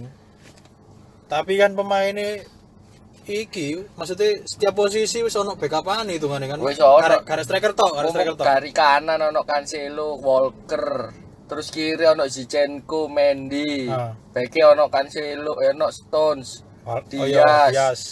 [1.27, 2.45] Tapi kan pemainnya
[3.25, 6.61] iki maksudnya setiap posisi wis ono backupane itu kan kan.
[6.61, 7.01] Wis ono.
[7.01, 8.45] Karek karek striker tok, Ngomong striker tok.
[8.47, 10.87] dari kanan ono Cancelo, Walker,
[11.55, 14.11] terus kiri ono Zinchenko, Mendy, Ah.
[14.35, 18.03] beke ono Cancelo, eh, ono Stones, Oh Dias, iya, Dias.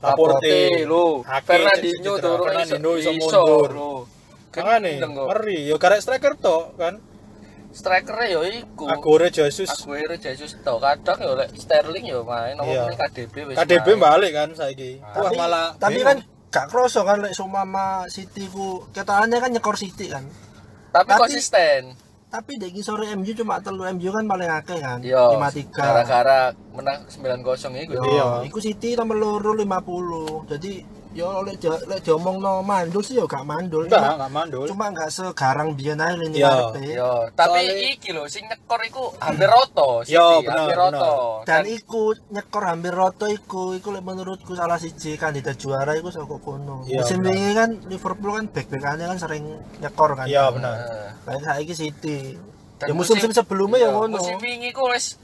[0.00, 0.84] Laporte,
[1.24, 3.70] Ake, Fernandinho turun Fernandinho iso iso mundur.
[4.52, 5.26] kok.
[5.28, 6.94] ngeri yo karek striker tok kan.
[7.74, 8.86] Strikernya yo iku.
[8.86, 12.86] Agore Jesus Aguero Jesus tok kadang yo lek Sterling yo main Iya.
[12.86, 13.56] ngomongnya KDB wis.
[13.58, 14.00] KDB main.
[14.00, 15.02] balik kan saiki.
[15.02, 16.16] Wah tapi, malah tapi kan
[16.54, 20.22] gak kroso kan lek sumama City ku ketahannya kan nyekor City kan
[20.94, 21.98] Tapi, Tapi- konsisten.
[22.34, 25.38] Tapi dek sore MU cuma telu MU kan paling akeh kan Yo.
[25.38, 27.46] 53 Gara-gara menang 9-0
[27.86, 27.92] iku.
[27.94, 28.26] Yo, Iya.
[28.42, 30.82] iku City nomor loro 50 jadi
[31.14, 34.64] yo lek di- lek diomongno mandul sih yo gak mandul enggak cuma, enggak mandul.
[34.66, 36.82] cuma gak segarang biyen ae lini ngarepe.
[36.92, 41.12] Yo, tapi Soalnya- iki lho sing nyekor iku hampir roto, City, Yo, bener, hampir roto.
[41.44, 46.34] dan iku nyekor hampir roto iku iku lek menurutku salah siji kandidat juara iku saka
[46.36, 47.30] kono musim bener.
[47.30, 49.44] wingi kan Liverpool kan back-backane kan sering
[49.78, 50.74] nyekor kan Iya benar.
[50.76, 52.18] Eh, Kayak saiki City.
[52.74, 54.18] dan ya musim-musim sebelumnya ya iya, ngono.
[54.18, 55.14] Musim wingi ku wis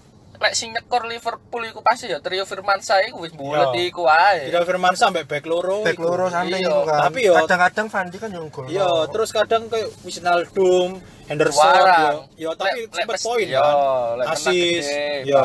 [0.41, 3.85] lek sing nyekor Liverpool iku pasti ya trio Firmansyah iku wis bulet Iya.
[3.87, 4.49] iku ae.
[4.49, 5.85] Tidak Firman sampai back loro.
[5.85, 6.05] Back iku.
[6.07, 6.99] loro sampai Iya, itu kan.
[7.05, 8.65] tapi yo- kadang-kadang Van Dijk kan yang gol.
[8.65, 10.89] Iya, terus kadang kayak Wijnaldum,
[11.27, 12.25] Henderson, Warang.
[12.35, 14.33] yo, yo tapi pes- poin yo, kan.
[14.33, 14.87] Asis,
[15.23, 15.41] yo.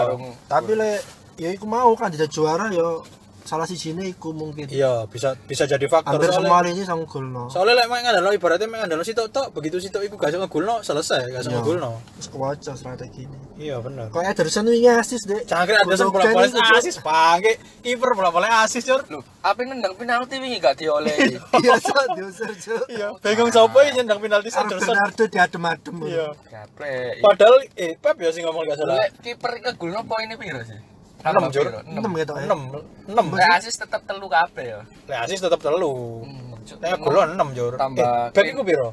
[0.48, 1.04] tapi lek
[1.36, 3.04] ya iku mau kandidat juara yo
[3.46, 4.66] salah siji iku mungkin.
[4.66, 6.50] Iya, bisa bisa jadi faktor Hampir soalnya.
[6.50, 7.46] semua lini sang gol no.
[7.48, 10.82] Soalnya lek main ngandalo ibaratnya main ngandalo sitok tok, begitu sitok iku gak iso ngegolno
[10.82, 11.62] selesai, gak iso Iya.
[11.62, 11.92] ngegolno.
[12.18, 13.38] Wis kewaca strategi ini.
[13.56, 14.10] Iya bener.
[14.10, 15.46] Kok Ederson wingi asis dek.
[15.46, 16.76] Cangkir bola-bola iku, Cuk.
[16.76, 19.06] asis pake, kiper bola-bola asis, Cur.
[19.08, 21.38] Lho, apa nendang penalti wingi gak diolehi?
[21.64, 22.84] Iya, Cuk, diusir, Cuk.
[22.90, 24.90] Iya, bingung sapa yang nyendang penalti Arep Henderson.
[24.98, 25.96] Bernardo diadem-adem.
[26.04, 26.28] Iya.
[26.50, 27.14] Gaplek.
[27.22, 28.98] Padahal eh Pep ya sing ngomong gak salah.
[28.98, 30.95] Lek kiper ngegolno poinnya piro sih?
[31.26, 31.66] Enam, Jur.
[31.82, 32.46] Enam gitu ya.
[32.46, 33.34] 6 6.
[33.34, 34.80] Lek asis tetep telu kabeh ya.
[35.10, 36.22] Lek asis tetep telu.
[36.22, 36.78] Hmm, Cuk.
[36.78, 37.74] Lek gol 6, Jur.
[37.76, 38.54] Tambah Eh, back clean.
[38.54, 38.90] iku piro?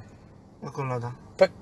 [0.63, 1.11] No ta.
[1.37, 1.53] Back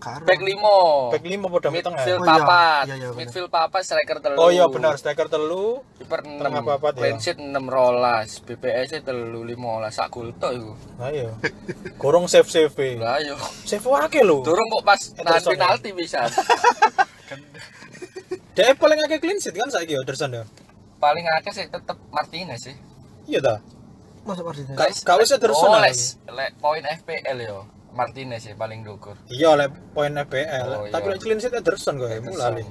[0.00, 0.24] Karo.
[0.24, 1.12] Back limo.
[1.12, 2.00] back 5 padha tengah.
[2.00, 2.40] Midfield Oh, iya.
[2.40, 2.84] papat.
[2.88, 3.08] Iya, iya.
[3.12, 4.36] Midfield papat striker telu.
[4.40, 5.84] Oh iya benar, striker telu.
[6.00, 6.40] Kiper 6.
[6.40, 7.00] Tengah papat, ya.
[7.04, 8.40] Clean sheet 6 rolas.
[8.40, 10.72] BPS telu 15 sak gol tok iku.
[10.96, 11.28] Nah iya.
[12.00, 12.72] Gorong save save.
[12.96, 13.36] Lah yo.
[13.68, 14.40] Save akeh lho.
[14.40, 15.48] Durung kok pas nahan ya?
[15.52, 16.24] penalti bisa.
[18.60, 20.44] Dia paling akeh clean sheet kan saiki Ederson ya.
[21.00, 22.76] Paling akeh sih tetep Martinez sih.
[23.24, 23.54] Iya ta.
[24.22, 24.76] Masuk Martinez.
[24.76, 25.64] Ka- Gak wis Ederson.
[25.66, 25.88] Oh, lah.
[26.30, 27.64] lek poin FPL yo.
[27.90, 29.16] Martinez sih paling dukur.
[29.26, 30.92] Iya lek poin FPL, Oh, iya.
[30.92, 32.62] tapi lek clean sheet Ederson kok ya, mulai.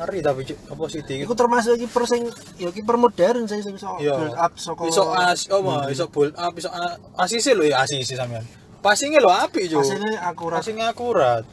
[0.00, 2.24] Ngeri tapi apa City Iku termasuk kiper sing
[2.56, 3.60] ya kiper modern iso
[4.00, 4.16] Iya.
[4.16, 6.72] build up saka iso as oh mah iso build up iso
[7.20, 8.40] asisi lho ya asisi sampean.
[8.80, 9.84] Passingnya lho apik Cuk.
[9.84, 10.64] Hasilnya akurat.
[10.64, 11.44] Passingnya akurat.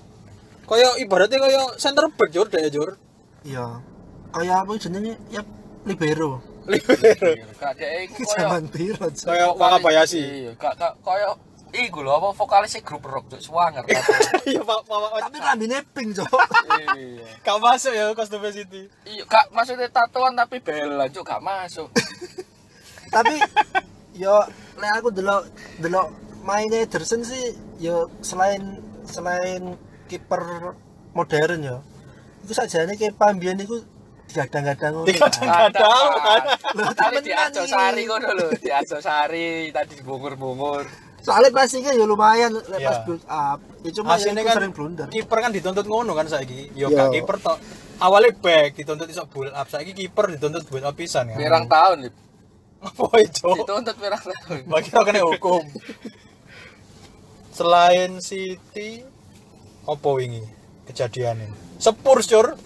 [0.63, 2.95] Kaya ibaratnya kaya center back Jur deh Jur.
[3.47, 3.79] Iya.
[4.35, 5.41] Kayak apa jenenge ya
[5.87, 6.43] libero.
[6.67, 7.31] Libero.
[8.03, 9.07] Iku koyo Zaman piro.
[9.07, 10.19] Kaya Wakabayashi.
[10.19, 11.39] Iya, gak gak koyo
[11.71, 13.83] iku lho apa vokalisnya grup rock cuk swanger
[14.49, 15.19] Iya, Pak, Pak.
[15.29, 16.31] Tapi rambine pink, Cok.
[16.95, 18.87] iya Gak masuk ya kostum City.
[19.03, 21.87] iya gak maksudnya tatoan tapi bela cuk gak masuk
[23.15, 23.35] Tapi
[24.15, 24.43] yo
[24.79, 25.47] lek aku delok
[25.79, 26.07] delok
[26.43, 29.75] mainnya Ederson sih yo selain selain
[30.11, 30.73] kiper
[31.15, 31.59] modern
[32.47, 32.49] yo.
[32.49, 33.83] Iku sajane Kepa mbiyen iku
[34.27, 35.07] digadang-gadang ngono.
[35.07, 36.07] Digadang-gadang.
[36.17, 36.41] kan.
[36.95, 37.71] temenan di Ajo iki.
[37.71, 40.83] Sari ngono lho di Ajo Sari tadi dibungkur-bungkur
[41.17, 43.03] Soalnya passingnya yo lumayan lek Iya.
[43.03, 43.59] build up.
[43.83, 45.07] Ya cuma ya Hasilnya kan sering blunder.
[45.11, 46.71] kiper kan dituntut ngono kan saiki.
[46.71, 46.95] Yo Yo.
[46.95, 47.57] gak kiper tok.
[47.99, 51.35] Awalnya back dituntut iso build up, saiki kiper dituntut build up pisan kan.
[51.35, 52.15] pirang tahun Lip.
[52.79, 53.49] Apa itu?
[53.59, 55.63] dituntut pirang tahun Bagi orang kena hukum.
[57.51, 59.01] Selain City,
[59.83, 60.45] apa wingi
[60.85, 61.41] kejadian
[61.77, 61.83] ini?
[61.85, 62.57] Spurs, Cur.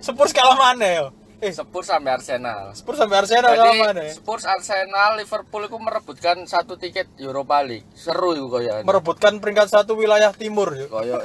[0.00, 1.04] Spurs kalah mana ya?
[1.40, 4.04] Eh, Spurs sampai Arsenal Spurs sampai Arsenal kalah mana?
[4.04, 7.88] Jadi Spurs, Arsenal, Liverpool itu merebutkan satu tiket Europa League.
[7.96, 8.84] Seru itu kaya.
[8.84, 10.76] Merebutkan peringkat satu wilayah timur.
[10.76, 10.92] Cuk.
[10.92, 11.16] Kaya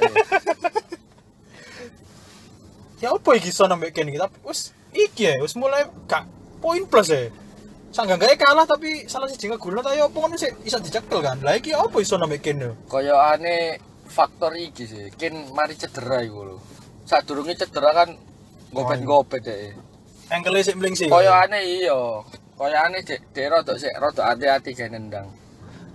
[2.96, 4.20] Ya apa iki iso nambah kene iki?
[4.20, 6.24] Tapi wis iki ya, wis mulai gak
[6.64, 7.28] poin plus ya.
[7.92, 11.36] Sangga gak kalah tapi salah siji ngegulno ta ya apa ngono sih iso dicekel kan.
[11.44, 12.88] Lah iki apa iso nambah kene?
[12.88, 13.76] kaya aneh
[14.08, 15.12] faktor iki sih.
[15.12, 16.56] Kin mari cedera iku lho.
[17.06, 18.08] Sadurunge cedera kan
[18.74, 19.72] gopet-gopet deh.
[20.26, 21.06] Engkele sik mling sih.
[21.06, 21.94] Kaya aneh iya.
[22.58, 25.30] Kaya aneh dek dek rada sik rada hati-hati kayak nendang.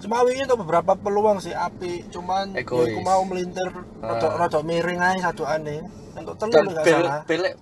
[0.02, 2.90] Cuma wingi untuk beberapa peluang sih api, cuman ya Egois.
[2.90, 3.70] iku mau melintir
[4.02, 5.86] rodok rodok miring aja satu aneh.
[6.18, 7.22] Untuk telu enggak bel salah.
[7.30, 7.54] belek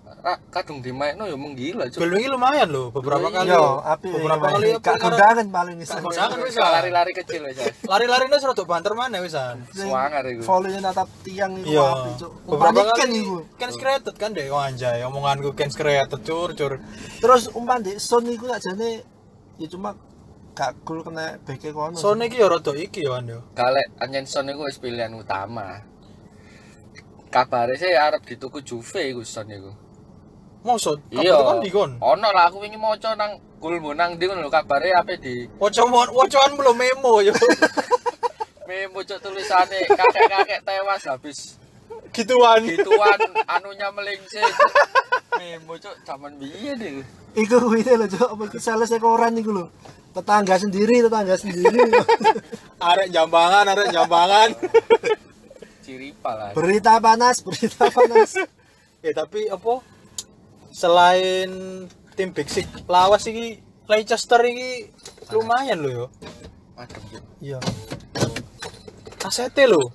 [0.51, 1.99] kadung dimainno ya menggila cuk.
[2.03, 3.49] Gol wingi lumayan loh, beberapa Iya, kali.
[3.55, 5.75] Yo, api beberapa wingi kali Gak kondangan paling.
[5.79, 7.63] Gak kondangan wis Lari-lari kecil aja.
[7.87, 9.63] Lari-larine serodok banter mana wisan.
[9.71, 10.41] Semangat iku.
[10.43, 11.87] Volley natap tiang iku Iya.
[11.87, 12.31] api, Cuk.
[12.51, 13.37] Beberapa kali iku.
[13.55, 16.83] kan created kan deh, oh anjay, omonganku kan created cur cur.
[17.23, 19.03] Terus umpan di Son iku sakjane
[19.59, 19.95] ya cuma
[20.51, 21.95] gak gol kena beke kono.
[21.95, 23.39] Soalnya iki ya rada iki ya Wan yo.
[23.55, 25.79] Galek anjen Son iku wis pilihan utama.
[27.29, 29.71] Kabare sih arep dituku Juve iku Son iku.
[30.59, 31.39] Maksud, Iya.
[31.39, 31.91] kan dikon.
[31.97, 35.83] Ono lah aku wingi maca nang gulmu nang ndi ngono lho kabare ape di Waca
[35.87, 37.31] wacoan belum memo yo.
[38.67, 41.55] memo cuk tulisane kakek-kakek tewas habis
[42.11, 42.61] Gituan.
[42.63, 43.19] gituan
[43.55, 44.45] anunya melingsing.
[45.35, 47.01] Memo cuk zaman biyen iku.
[47.35, 49.65] Iku kuwi lho Cuk, apa sales koran iku lho.
[50.11, 51.85] Tetangga sendiri, tetangga sendiri.
[52.89, 54.49] Arek jambangan, arek jambangan.
[55.85, 56.49] Ciripa lah.
[56.53, 58.35] berita panas, berita panas.
[58.99, 59.79] ya tapi apa?
[60.71, 61.49] Selain
[62.15, 64.93] tim Big Six lawas iki Leicester iki
[65.33, 66.05] lumayan loh yo.
[66.77, 67.01] Adem.
[67.41, 67.59] Iya.
[69.25, 69.91] ACT lo.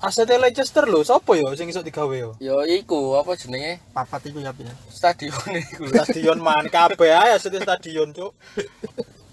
[0.00, 2.32] ACT Leicester lo, sapa yo sing iso digawe yo?
[2.40, 3.84] Yo iku apa jenenge?
[3.92, 4.64] Papat iku ya Pi.
[4.88, 5.86] Stadion iku.
[5.92, 8.32] Stadion man kabeh ae ACT stadion, Cuk.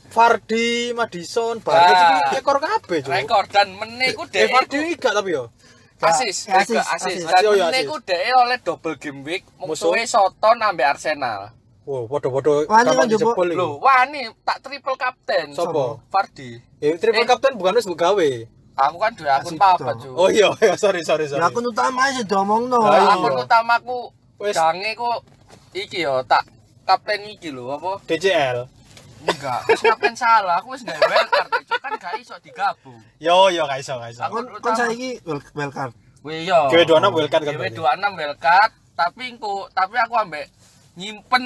[0.08, 2.20] Fardi, Madison, Barnes Ah.
[2.32, 3.12] iki ekor kabeh, Cuk.
[3.12, 5.50] Rekor dan meneh iku Eh Fardi gak tapi yo.
[6.00, 7.16] Asis, asis, asis, asis.
[7.18, 7.24] asis.
[7.26, 7.88] Dan Oh, iya, meneh asis.
[7.88, 9.90] iku dhek oleh double game week Musuh.
[9.90, 11.52] musuhe Soton ambek Arsenal.
[11.84, 13.48] Wow, podo-podo Wani kan jebol-.
[13.50, 15.56] Lho, wani tak triple captain.
[15.56, 16.04] Sopo?
[16.08, 16.60] Fardi.
[16.78, 17.26] Ya triple Eh.
[17.26, 18.30] captain bukan wis gawe.
[18.78, 19.96] Aku kan duwe akun papat.
[19.98, 20.14] Cuk.
[20.14, 21.42] Oh iya, iya sorry sorry sorry.
[21.42, 22.78] Ya akun utama aja diomongno.
[22.78, 23.12] Ah, iya.
[23.16, 23.98] akun utamaku
[24.38, 24.54] Wes.
[24.54, 25.08] jange ku
[25.74, 26.46] iki yo tak
[26.84, 28.04] kapten iki lho apa?
[28.06, 28.70] DCL.
[29.20, 31.80] Enggak, wis kapten salah, aku wis gawe wildcard, Cuk.
[31.80, 33.00] Kan gak iso digabung.
[33.18, 34.22] Yo yo gak iso gak iso.
[34.24, 35.94] Aku- Kon saiki well, well card.
[36.22, 36.68] Wih yo.
[36.68, 37.80] Gawe 26 wildcard kan Gawe berarti?
[37.80, 40.46] 26 wildcard, tapi engko tapi aku ambek
[40.96, 41.44] nyimpen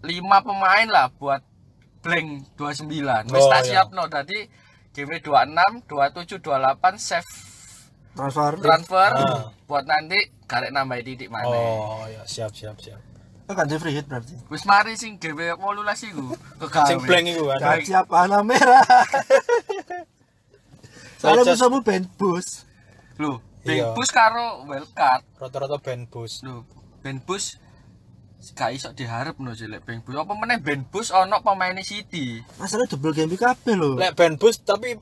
[0.00, 0.08] 5
[0.40, 1.42] pemain lah buat
[2.00, 3.28] blank 29.
[3.28, 3.84] Wis Oh, tak iya.
[3.84, 4.02] siapno.
[4.06, 4.38] Dadi
[4.90, 7.28] gawe 26, 27, 28 save
[8.10, 8.52] Transfer.
[8.58, 9.54] transfer Ah.
[9.64, 11.46] buat nanti garek nambah titik mana.
[11.46, 12.98] Oh ya siap siap siap.
[13.50, 14.38] Oh, kan free hit berarti.
[14.46, 16.38] Wis mari sing gawe 18 iku.
[16.62, 16.86] Kegawe.
[16.86, 17.82] Sing blank iku kan.
[17.82, 18.78] Siap warna merah.
[21.20, 22.62] Soalnya musuhmu band bus.
[23.18, 23.92] Lho, Iya.
[23.92, 25.26] Ben Bus karo wildcard.
[25.36, 26.40] Rata-rata band bus.
[26.46, 26.64] Lho,
[27.02, 27.58] Ben Bus
[28.56, 30.16] gak iso diharap no sih lek Ben Bus.
[30.16, 32.40] Apa meneh Ben Bus ono pemain City.
[32.56, 34.00] Masalah double game kabeh lho.
[34.00, 34.96] Lek band bus tapi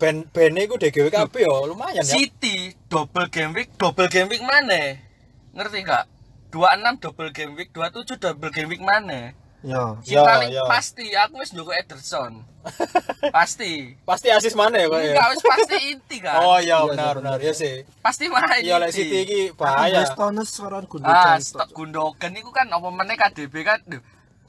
[0.00, 2.04] band band iku DGW kabeh yo lumayan ya.
[2.16, 4.98] City double game week, double game week mana?
[5.54, 6.10] Ngerti gak?
[6.50, 9.32] 26 double game week, 27 double game week mana?
[9.60, 10.00] Yo.
[10.00, 10.64] Si Ya, paling ya.
[10.64, 12.42] pasti aku wis njogo Ederson.
[13.36, 13.92] pasti.
[14.02, 15.12] Pasti asis mana ya kok ya?
[15.12, 16.40] Enggak wis pasti inti kan.
[16.40, 17.74] Oh iya Iya, benar iya, benar ya sih.
[18.00, 18.60] Pasti main.
[18.60, 18.88] Iya lek.
[18.90, 20.04] City iki bahaya.
[20.06, 21.38] Stones sekarang Ah, Gundogan.
[21.40, 23.78] stok Gundogan itu kan apa meneh KDB kan.
[23.84, 24.00] Duh,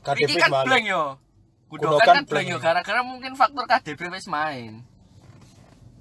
[0.02, 1.20] KDB kan blank yo.
[1.68, 2.48] Gundogan Gundogan kan blank.
[2.48, 4.80] yo gara-gara mungkin faktor KDB wis main.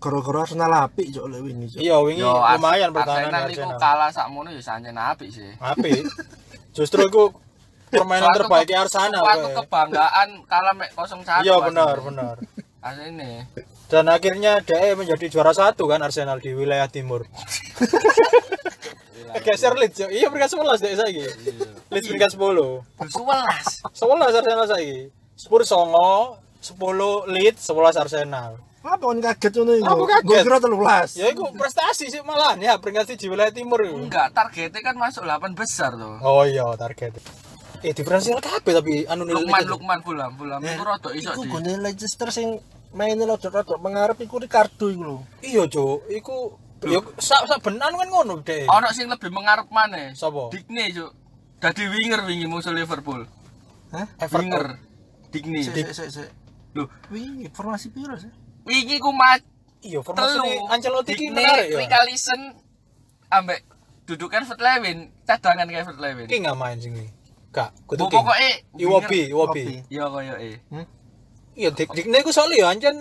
[0.00, 1.66] Gara-gara Arsenal apik cok lek wingi.
[1.76, 1.80] Cok.
[1.84, 3.78] Iya wingi lumayan pertahanan Arsenal iku Arsenal.
[3.78, 5.52] kalah sakmono ya sancen apik sih.
[5.60, 6.08] Apik.
[6.72, 7.36] Justru iku
[7.92, 11.44] permainan terbaik Arsenal Suatu kebanggaan kalah mek 0-1.
[11.44, 12.36] Iya benar benar.
[12.80, 13.44] Asline.
[13.92, 17.28] dan akhirnya DE menjadi juara satu kan Arsenal di wilayah timur
[19.44, 20.08] geser Leeds yo.
[20.08, 21.24] iya peringkat 11 DE saiki
[21.92, 22.40] Leeds peringkat 10
[22.96, 23.84] Bersuwelas.
[23.92, 26.80] 11 Arsenal saiki Spurs songo 10
[27.28, 29.86] Leeds 11 Arsenal Apa kon kaget ngono iku?
[29.86, 30.24] Aku kaget.
[30.24, 31.20] Gue kira 13.
[31.20, 35.52] ya itu prestasi sih malahan ya peringkat di wilayah timur Enggak, targetnya kan masuk 8
[35.52, 36.16] besar tuh.
[36.18, 37.12] oh iya target
[37.80, 41.42] eh diferensial kabeh tapi anu nilai Lukman Lukman Fulham Fulham Eh, itu rada iso Iku
[41.42, 41.48] di.
[41.50, 42.48] gone Leicester sing
[42.90, 45.16] maine rodok-rodok mengarep iku Ricardo iku lho.
[45.40, 46.36] iya cuk iku
[46.82, 50.12] yo sak sak benan kan ngono deh Ono sing lebih mengarep maneh.
[50.12, 50.48] Sopo?
[50.48, 51.12] Digne, Cuk.
[51.56, 53.28] Dadi winger wingi musuh Liverpool.
[53.90, 54.08] Hah?
[54.16, 54.64] Everton Winger.
[55.28, 55.60] Digne.
[55.60, 56.28] Sik sik sik.
[56.72, 58.32] Loh, Wih, informasi piro sih?
[58.66, 59.40] Wingi ku mat
[59.80, 60.68] iya formasi telu.
[60.68, 62.40] Ancelotti iki Digne, menarik ya Richarlison
[63.32, 63.60] ambek
[64.04, 66.26] duduk Everett Lewin, cadangan ke Everett Lewin.
[66.26, 67.08] Ki nggak main sing iki.
[67.50, 68.22] Kak, kudu King.
[68.22, 69.64] Pokoke Iwobi, Iwobi.
[69.90, 70.62] Ya koyo e.
[71.58, 72.94] Iya, dik dikne ku soalnya ya anjen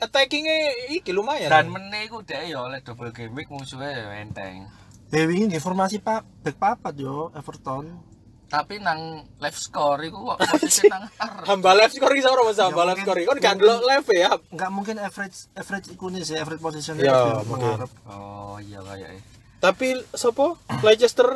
[0.00, 1.52] attacking-e iki lumayan.
[1.52, 4.68] Dan meneh iku dhek ya oleh double game week musuhnya ya enteng.
[5.12, 8.13] Eh wingi nggih informasi Pak back papat yo Everton.
[8.54, 9.00] Tapi nang
[9.42, 11.42] live score iku kok posisi nang ngarep.
[11.42, 13.18] hamba live score iki ora Mas hamba live score.
[13.26, 14.30] Kon gak ndelok live ya.
[14.48, 17.82] Enggak mungkin average average iku nih sih average position Ya, mungkin.
[18.06, 19.20] Oh iya kayak e.
[19.58, 20.54] Tapi sapa?
[20.80, 21.26] Leicester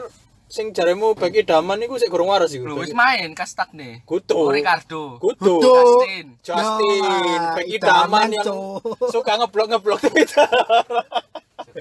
[0.46, 2.70] sing jaremu back idaman iku sik gorong waras iku.
[2.70, 4.00] Lho wis main kastak nih.
[4.06, 4.32] Kutu.
[4.32, 5.18] Oh, Ricardo.
[5.18, 5.58] Kudu.
[5.58, 5.74] Kudu.
[5.74, 6.26] Justin.
[6.40, 8.48] Justin, Ya, back idaman, idaman yang
[9.14, 10.48] suka ngeblok-ngeblok Twitter.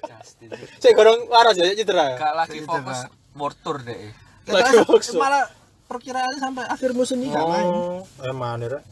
[0.02, 0.50] Justin.
[0.82, 2.18] Sik gorong waras ya cedera.
[2.18, 3.00] Gak lagi Itu, fokus
[3.38, 4.27] world tour deh.
[4.48, 5.20] Lagi workshop.
[5.20, 5.46] malah
[5.88, 7.68] perkiraannya sampai akhir musim ini main.
[7.68, 8.84] Oh, emang nih, Rek.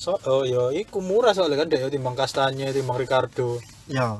[0.00, 3.60] So, oh iya, iku murah soalnya kan deh timbang Kastanya, timbang Ricardo.
[3.84, 4.16] Ya.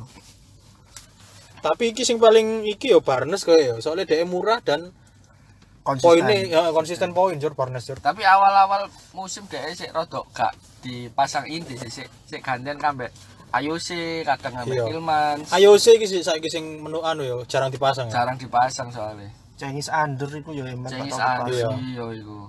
[1.60, 4.92] Tapi iki sing paling iki yo Barnes kayak ya, soalnya dia murah dan
[5.80, 6.04] Konsisten.
[6.04, 7.96] poinnya ya, konsisten poin jur Barnes jur.
[7.96, 10.52] Tapi awal-awal musim deh sik rodok gak
[10.84, 13.08] dipasang inti sih sik sik gantian kambek
[13.50, 14.92] Ayo sih kadang ambek Iya.
[14.94, 18.22] Ilman Ayo sih iki sih saiki sing menu anu yo jarang dipasang ya.
[18.22, 19.32] jarang dipasang soalnya.
[19.60, 21.68] Cengis under iku ya emang atau Andi Iya.
[21.92, 22.48] yo iku.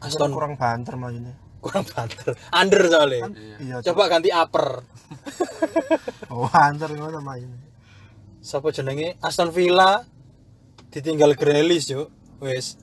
[0.00, 1.36] Aston kurang banter mainnya.
[1.60, 2.32] Kurang banter.
[2.48, 3.28] Under soalnya.
[3.60, 3.76] Iya.
[3.84, 4.80] Coba ganti upper.
[6.32, 7.60] Oh, banter ngono mainnya.
[8.40, 10.00] Siapa jenenge Aston Villa
[10.88, 12.08] ditinggal Grealish yo.
[12.40, 12.80] Wis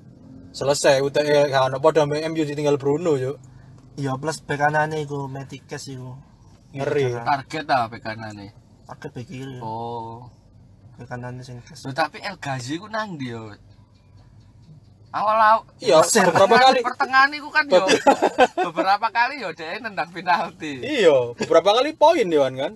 [0.53, 3.41] selesai UTE kan padha ambek MU ditinggal Bruno yo.
[3.97, 6.13] Iya plus bek kanane iku Metikes iku.
[6.77, 7.17] Ngeri.
[7.25, 8.53] Target ah bek kanane.
[8.85, 9.57] Pakai bek kiri.
[9.65, 10.29] Oh.
[10.97, 11.85] Bek kanane sing kes.
[11.85, 13.53] Loh, tapi El Ghazi ku nang ndi yo?
[15.07, 16.79] Awal-awal Iya, beberapa kali.
[16.83, 17.85] pertengahan iku kan yo
[18.67, 20.83] beberapa kali yo dhek nendang penalti.
[20.83, 22.71] Iya, beberapa kali poin Dewan kan.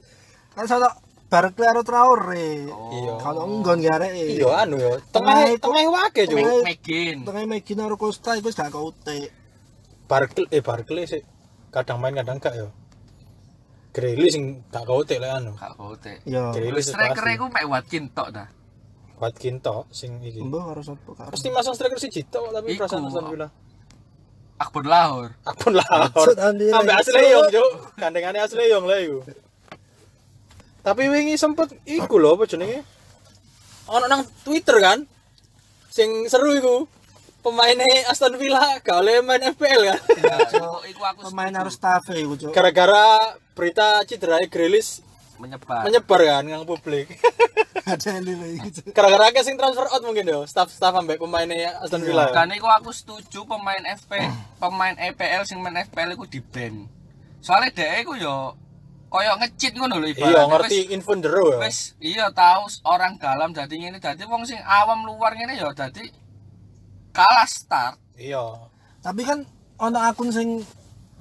[0.55, 0.89] Kan sono
[1.27, 2.67] Barkley karo Traore.
[2.67, 3.13] Iya.
[3.19, 4.11] Kalau enggon gak arek.
[4.35, 4.93] Iya anu yo.
[5.11, 6.35] Tengah Tengah- tengah wake jo.
[6.35, 7.17] Tengah- Megin.
[7.23, 9.31] Tengah Megi karo Costa iku wis gak kautek.
[10.07, 11.23] Barkley eh Barkley sih
[11.69, 12.67] kadang main kadang gak yo.
[13.91, 15.51] Grealish sing gak kautek lek anu.
[15.59, 16.23] Gak kote.
[16.23, 16.55] Iya.
[16.55, 18.47] Grealish Striker iku mek Watkin tok dah.
[19.19, 20.39] Watkin tok sing iki.
[20.39, 21.29] Mbah karo sapa karo.
[21.29, 23.47] Pasti masang striker siji tok tapi perasaan Aston Villa.
[24.61, 25.29] Akbar Lahor.
[25.41, 26.09] Apun lah.
[26.13, 27.65] Maksud Andi Ambek asli yong jo.
[27.97, 29.19] Gandengane asli yong lah iku.
[30.81, 32.85] Tapi wingi sempet iku lho apa jenenge?
[33.89, 35.03] Ono nang Twitter kan.
[35.89, 36.85] Sing seru iku.
[37.41, 39.99] Pemainnya Aston Villa gak oleh main FPL kan.
[40.45, 42.53] Iku iku aku Pemain harus stafe iku, Cuk.
[42.53, 45.01] Gara-gara berita cedera Grealish
[45.37, 45.83] menyebar.
[45.83, 47.07] menyebar kan ngang publik.
[47.81, 48.69] Ada lho iki.
[48.77, 48.93] Cuk.
[48.93, 52.29] Gara-gara akeh sing transfer out mungkin yo, staff-staff ambek pemainnya Aston Villa.
[52.29, 52.45] ya.
[52.45, 54.11] Dan iku aku setuju pemain FP,
[54.61, 56.85] pemain EPL sing main FPL iku di ban.
[57.41, 58.53] Soalnya dhek iku yo
[59.09, 60.39] koyo ngecit ngono lho ibaratnya.
[60.39, 61.67] Iya, ngerti info ndero ya.
[61.67, 66.05] Wis iya tahu orang dalam dadi ngene dadi wong sing awam luar ngene yo dadi
[67.11, 68.69] kalah start Iya.
[69.01, 69.43] Tapi kan
[69.81, 70.61] ono akun sing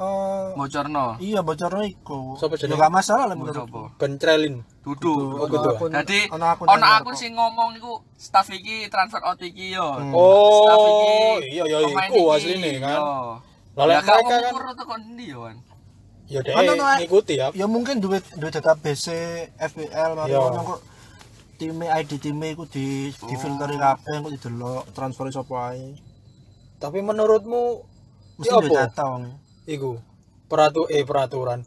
[0.00, 1.06] eh bocorno.
[1.20, 2.32] iya bocorno iku.
[2.34, 2.80] Sapa jenenge?
[2.80, 3.92] gak masalah lah menurutku.
[4.00, 4.64] Ben Trelin.
[4.80, 5.44] Dudu.
[5.44, 5.68] Gitu.
[5.70, 7.12] akun- Dadi ono yang akun ngarep.
[7.14, 10.00] sing ngomong iku staff iki transfer out iki yo.
[10.10, 11.12] Oh, Staff iki
[11.52, 13.00] iya, iya, iku asline kan.
[13.76, 15.56] Lah lek mereka kan- ngukur tekan ndi yo kan.
[16.26, 17.46] Ya deh ngikuti ya.
[17.52, 19.18] Ya mungkin duit duit database
[19.58, 20.38] FPL mari Iya.
[20.40, 20.80] ngono kok
[21.58, 23.28] time ID time iku di Oh.
[23.28, 25.92] difilteri kabeh kok didelok transfer sapa ae.
[26.78, 27.84] Tapi menurutmu
[28.40, 29.28] Mesti duit apa?
[29.70, 30.02] Iku
[30.50, 31.62] peratu eh peraturan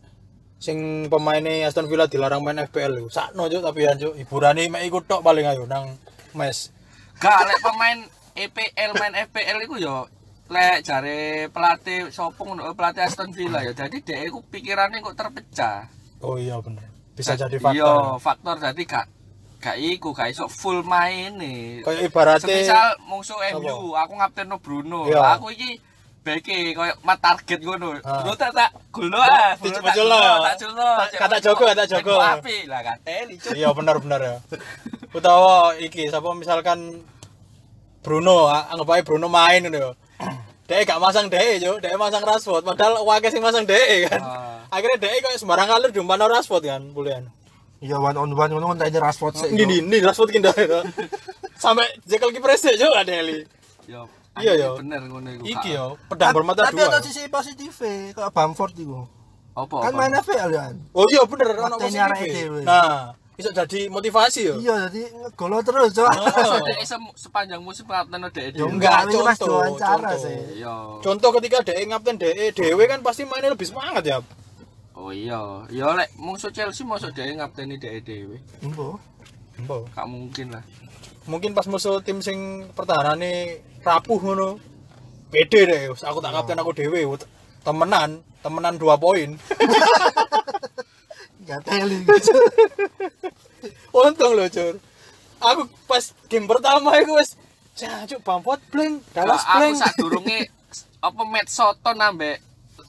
[0.59, 3.09] sing pemainnya Aston Villa dilarang main FPL iku.
[3.11, 5.95] Sakno juk tapi ya juk hiburane mek iku tok paling ayo nang
[6.35, 6.71] mes.
[7.19, 7.99] Gak lek pemain
[8.35, 10.07] EPL main FPL iku yo
[10.47, 13.75] lek jare pelatih sopo ngono pelatih Aston Villa ya.
[13.75, 15.87] Jadi dhek iku pikirane kok terpecah.
[16.23, 16.87] Oh iya bener.
[17.13, 18.19] Bisa jadi Iya, faktor.
[18.19, 19.05] faktor jadi gak
[19.63, 21.83] gak iku gak iso full main nih.
[21.83, 25.07] Kayak ibaratnya Semisal musuh MU, aku ngaptenno Bruno.
[25.07, 25.35] Iya.
[25.39, 25.75] Aku iki
[26.23, 27.99] beke koyo mat target ngono.
[28.01, 28.23] Ah.
[28.23, 29.53] Lu tak tak gulo ah.
[29.59, 30.55] Di- Bro, di- tak tak.
[30.71, 32.15] Tak- kata Joko, kata Joko.
[32.15, 33.51] Api lah kateli cuk.
[33.53, 34.35] iya benar benar ya
[35.13, 37.03] utawa iki sapa misalkan
[38.03, 39.91] Bruno anggap aja Bruno main ngono yo
[40.63, 44.23] Dek gak masang dek yo, dek masang Rashford padahal wake sing masang dek kan.
[44.23, 44.63] Ah.
[44.71, 47.27] Akhirnya dek kok sembarang kalur diumpan Rashford kan bulian.
[47.83, 49.51] Iya one on one ngono kan ini Rashford sih.
[49.51, 50.79] Ini ini Rashford ki ndak itu.
[51.59, 53.43] Sampai jekel kiper sih yo ada Eli.
[53.91, 54.07] Yo.
[54.33, 54.69] Iya, yo.
[54.81, 55.43] Bener ngono iku.
[55.45, 56.89] Iki yo pedang bermata Tapi dua.
[56.89, 59.05] ada sisi positif kayak Bamford iku.
[59.53, 59.85] Apa?
[59.85, 60.73] Kan main FPL kan.
[60.97, 62.33] Oh iya bener ono positif.
[62.33, 62.61] dhewe.
[62.65, 64.55] Nah, iso jadi motivasi yo.
[64.57, 66.09] Iya jadi ngegolo terus cok.
[66.09, 67.13] Oh.
[67.21, 68.73] Sepanjang musim kapten Ya dhewe.
[68.73, 70.17] enggak, contoh, contoh.
[70.17, 70.37] sih.
[70.57, 70.97] Iya.
[71.05, 74.17] Contoh ketika dek ngapten dek dhewe kan pasti mainnya lebih semangat ya.
[74.97, 75.69] Oh iya.
[75.69, 78.41] Ya lek musuh Chelsea mosok dhewe ngapteni dek dhewe.
[78.65, 78.97] Embo.
[79.61, 79.85] Embo.
[79.93, 80.65] Gak mungkin lah.
[81.29, 84.57] Mungkin pas musuh tim sing pertahanane rapuh ngono.
[85.29, 87.01] Pede deh, aku tak kapten aku dhewe.
[87.63, 89.35] Temenan, temenan dua poin.
[91.43, 92.31] Gak teli gitu.
[93.91, 94.79] Untung loh, Cur.
[95.43, 97.35] Aku pas game pertama iku wis
[97.75, 99.75] jancuk Bamford blank, Dallas Lah, aku blank.
[99.75, 100.39] sadurunge
[101.05, 102.39] apa match Soton ambek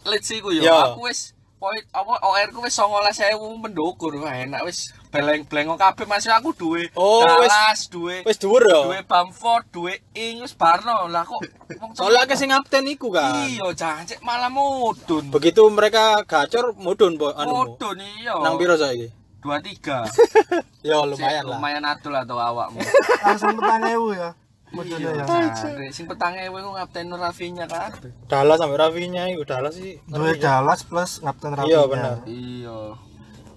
[0.07, 0.63] Leeds iku yo.
[0.63, 0.95] Ya.
[0.95, 1.34] Aku wis
[1.65, 6.93] poin apa OR ku wis 19.000 mendukur Wah, enak wis beleng-beleng kabeh masih aku duwe
[6.93, 8.85] Oh, Dallas, duwe Wis dhuwur ya.
[8.85, 11.09] duwe Bamford, duwe Ing wis barno.
[11.09, 11.41] Lah kok
[11.97, 13.49] Soalnya akeh sing ngapten iku kan.
[13.49, 15.33] Iya, jancuk malah mudun.
[15.33, 17.65] Begitu mereka gacor mudun po anu.
[17.65, 18.37] Mudun iya.
[18.45, 19.09] Nang piro saiki?
[19.41, 20.05] 23.
[20.85, 21.57] Ya lumayan lah.
[21.57, 22.77] Lumayan adul atau awakmu.
[23.25, 24.37] Langsung petang ewu ya.
[24.83, 25.91] Iya, ya.
[25.95, 28.11] Sing petang ewe ku ngapten Rafinya kabeh.
[28.27, 30.03] Dallas sampai Rafinya iku Dallas sih.
[30.11, 31.71] Duwe Dallas plus Kapten Rafinha.
[31.71, 32.15] Iya, bener.
[32.27, 32.79] Iya.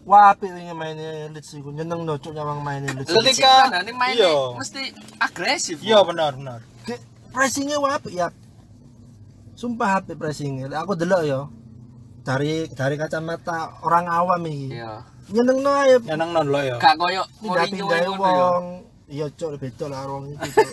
[0.07, 1.67] Wah, apik wingi mainnya Leeds iku.
[1.75, 3.11] Nyeneng no cuk nyawang mainnya Leeds.
[3.11, 4.55] Ketika- ini mainnya iya.
[4.55, 4.81] mesti
[5.19, 5.83] agresif.
[5.83, 6.59] Iya benar benar.
[7.35, 8.31] Pressingnya wah apik ya.
[9.59, 10.71] Sumpah apik pressingnya.
[10.79, 11.51] Aku delok ya.
[12.23, 14.79] Dari dari kacamata orang awam iki.
[14.79, 15.03] Iya.
[15.27, 15.99] Nyeneng no ae.
[15.99, 16.79] Nyeneng non lo ya.
[16.79, 18.07] Gak koyo Mourinho ya.
[18.07, 18.86] wong.
[19.07, 20.43] Iya cuk beda lah orang itu.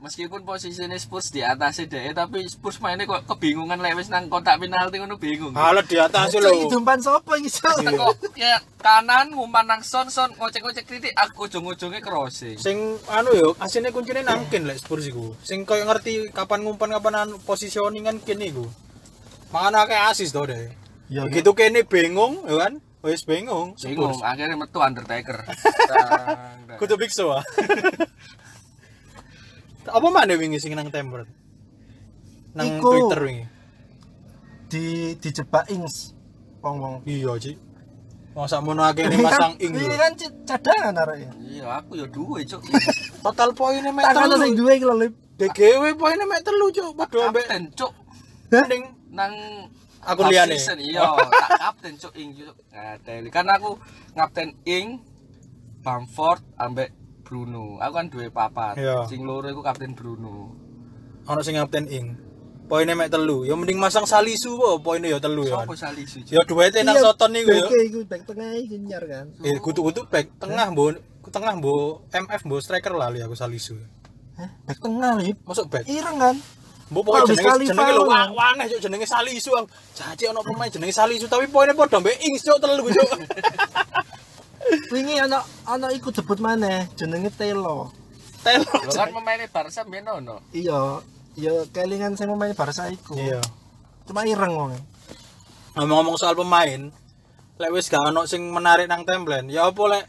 [0.00, 4.58] Meskipun posisinya Spurs di atas DE tapi Spurs mainnya kok kebingungan lek wis nang kotak
[4.58, 5.54] penalti ngono bingung.
[5.54, 6.50] Halat di atas lho.
[6.50, 7.84] iki umpan sapa iki cuk?
[7.84, 12.58] Kok ya kanan ngumpan nang son son ngocek-ngocek titik aku ujung-ujungnya crossing.
[12.58, 15.36] Sing anu yo, asine kuncine nangkin lek Spurs iku.
[15.46, 18.66] Sing koyo ngerti kapan ngumpan kapan anu positioningan kene iku.
[19.54, 20.74] Makanya kayak asis to deh.
[21.10, 22.78] Iya, Begitu kene bingung, ya kan?
[23.00, 23.72] Wis bingung.
[23.76, 24.20] Bingung Spurs.
[24.22, 25.40] akhirnya metu Undertaker.
[26.80, 27.32] Kudu Big Show.
[29.88, 31.24] Apa mana wingi sing nang temper?
[32.52, 32.88] Nang Iku.
[32.92, 33.44] Twitter wingi.
[34.68, 34.84] Di
[35.16, 36.12] dijebak ings.
[36.60, 37.02] Wong-wong.
[37.08, 37.56] Iya, Ci.
[38.30, 41.34] Masa mono akeh masang ing Ini kan c- cadangan arek.
[41.42, 42.62] Iya, aku ya duwe, Cuk.
[43.26, 44.60] Total poinnya mek Tak ana sing telu.
[44.62, 44.94] duwe iki lho.
[44.94, 45.12] Lip.
[45.34, 46.94] DGW poinnya mek telu, Cuk.
[46.94, 47.90] Padha ambek Cuk.
[48.70, 49.34] ning Nang
[50.00, 50.56] Half liyane?
[50.56, 52.56] season, Iya, tak kapten, Cuk, ing, Cuk.
[52.72, 53.28] Ngadeli.
[53.28, 53.76] Karena aku
[54.16, 55.04] ngapten ing
[55.80, 56.88] Bamford ambek
[57.20, 57.76] Bruno.
[57.78, 58.74] Aku kan duwe papat.
[58.76, 59.04] Iya.
[59.06, 60.56] Sing loro iku kapten Bruno.
[61.28, 62.16] ana sing ngapten ing.
[62.64, 63.42] Poinnya mek telu.
[63.44, 65.62] Ya mending masang Salisu po, poinnya ya telu ya.
[65.62, 66.32] Sopo Salisu, Cuk?
[66.32, 67.42] Ya duwete nang Iya, Soton ya.
[67.44, 69.26] beke iku back tengah iki nyar kan.
[69.42, 70.96] Eh kutu-kutu back tengah mbok
[71.28, 73.76] tengah mbok MF mbok striker lali aku Salisu.
[74.34, 75.36] Heh, back tengah lip.
[75.44, 75.84] Masuk back.
[75.86, 76.36] Ireng kan.
[76.90, 78.10] Mbok pokoke jenenge jenenge lho foul.
[78.10, 79.50] wa- waneh cuk jenenge Salisu.
[79.54, 79.66] aku.
[79.94, 83.10] Jaji ono pemain jenenge Salisu tapi poinnya padha mbek ing cuk telu cuk.
[84.92, 87.90] Wingi ana ana iku debut maneh jenenge Telo.
[88.42, 88.66] Telo.
[88.86, 90.42] Lo kan pemainnya Barca biyen ono.
[90.50, 91.00] Iya,
[91.34, 93.14] iya kelingan sing main Barca iku.
[93.14, 93.40] Iya.
[94.06, 94.72] Cuma ireng wong.
[95.78, 96.90] Ngomong-ngomong soal pemain,
[97.56, 100.04] lek wis gak ono sing menarik nang template, ya apa lek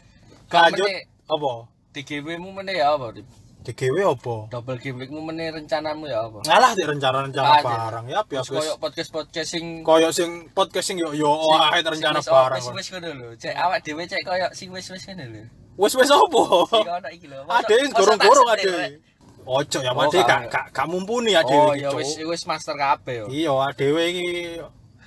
[0.50, 1.06] lanjut meneh.
[1.30, 1.52] apa?
[1.94, 3.14] Di GW mu meneh ya apa?
[3.62, 4.34] DGW apa?
[4.50, 6.42] Double week mu meneh rencanamu ya apa?
[6.42, 11.14] Ngalah di rencana-rencana Ah, barang ya biasa koyo podcast-podcast sing koyo sing podcast sing yo
[11.14, 12.58] yo wae rencana barang.
[12.58, 13.28] Wis wis ngono lho.
[13.38, 15.42] Cek awak dhewe cek koyo sing wis wis ngono lho.
[15.78, 16.66] Wis wis opo?
[16.68, 17.46] Sing ono iki lho.
[17.46, 18.98] Ade gorong-gorong ade.
[19.42, 21.98] Ojo ya Oh, ade gak- gak mumpuni ade Oh iki, ya Cuk.
[21.98, 23.26] wis wis master kabeh yo.
[23.26, 24.26] Iya adewe iki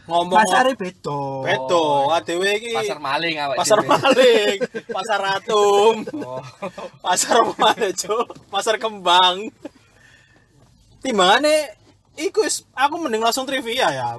[0.05, 1.19] ngomong Pasare beda.
[1.41, 6.41] beto adewe iki Pasar maling awak pasar maling, pasar atum, Oh.
[7.01, 8.25] pasar mana cuk?
[8.47, 9.49] Pasar kembang.
[11.01, 11.73] Timbangane
[12.17, 14.09] iku wis aku mending langsung trivia ya.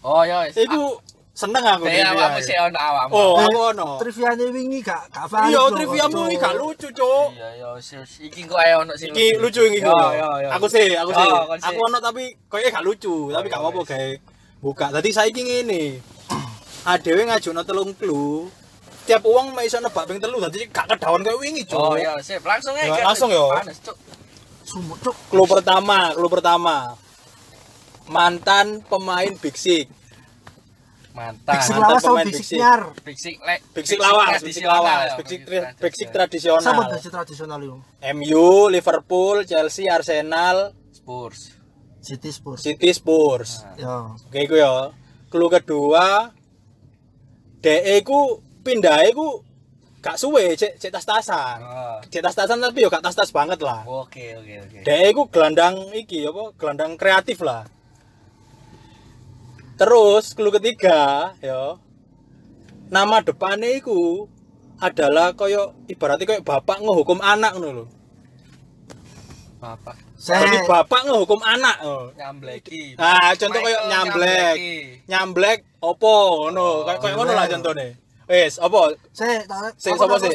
[0.00, 0.48] Oh ya.
[0.48, 0.98] Iku
[1.38, 2.10] seneng aku trivia.
[2.10, 3.14] awakmu sik ono awakmu.
[3.14, 3.88] Oh, aku ono.
[4.02, 5.54] Triviane wingi gak gak valid.
[5.54, 7.26] Iya, lho, triviamu iki gak lucu, Cuk.
[7.38, 8.12] Iya ya wis wis.
[8.26, 10.10] iki kok ae ono sing Iki lucu iki kok.
[10.18, 10.48] yo, yo.
[10.58, 11.28] Aku sih, aku sih.
[11.30, 11.62] Oh, sih.
[11.70, 14.10] Aku ono tapi koyo gak lucu, tapi gak iya, apa-apa gawe
[14.58, 14.86] buka.
[14.90, 15.82] Dadi saiki ngene.
[16.90, 18.50] Adewe ngajukno telung clue.
[19.08, 21.78] tiap uang mek iso nebak ping telu dadi gak kedawan koyo wingi, Cuk.
[21.78, 22.42] Oh iya, sip.
[22.42, 22.98] Langsung aja.
[22.98, 23.54] Ya, langsung, yo.
[23.54, 23.96] Panas, Cuk.
[24.66, 25.16] Sumut cuk.
[25.30, 26.98] Clue pertama, clue pertama.
[28.10, 29.88] Mantan pemain Big Six.
[31.18, 32.58] Six mantan lawas sama Six Six.
[32.58, 32.82] nyar.
[33.02, 33.60] Big Six lek.
[33.74, 36.88] Big Six lawas, tradisional lawas, Six Sama tradisional.
[36.88, 37.76] Big Six tradisional itu.
[38.14, 41.58] MU, Liverpool, Chelsea, Arsenal, Spurs.
[41.98, 42.60] City Spurs.
[42.62, 43.66] City, Spurs.
[43.76, 44.14] Ya.
[44.14, 44.94] Oke iku ya.
[45.28, 46.32] Clue kedua
[47.58, 49.42] DE ku pindah ku
[49.98, 51.58] gak suwe, cek cek tas-tasan.
[51.58, 51.98] Oh.
[52.06, 53.82] Cek tas-tasan tapi yo gak tas-tas banget lah.
[53.82, 54.78] Oke, oke, oke.
[54.86, 56.54] DE ku gelandang iki apa?
[56.54, 57.66] Gelandang kreatif lah.
[59.78, 61.78] Terus clue ketiga ya.
[62.90, 64.26] Nama depannya iku
[64.82, 67.86] adalah koyo ibaratnya koyo bapak ngehukum anak ngono lho.
[69.58, 71.78] Bapak Jadi Saya bapak ngehukum anak.
[71.86, 72.10] Oh.
[72.18, 72.98] nyambleki.
[72.98, 74.56] Nah, contoh kayak nyamblek.
[75.06, 76.82] Nyamblek opo ngono.
[76.82, 77.94] Kayak ngono lah contohnya.
[78.26, 78.92] Wes, opo?
[79.14, 80.34] saya tak Sik, aku sapa sik?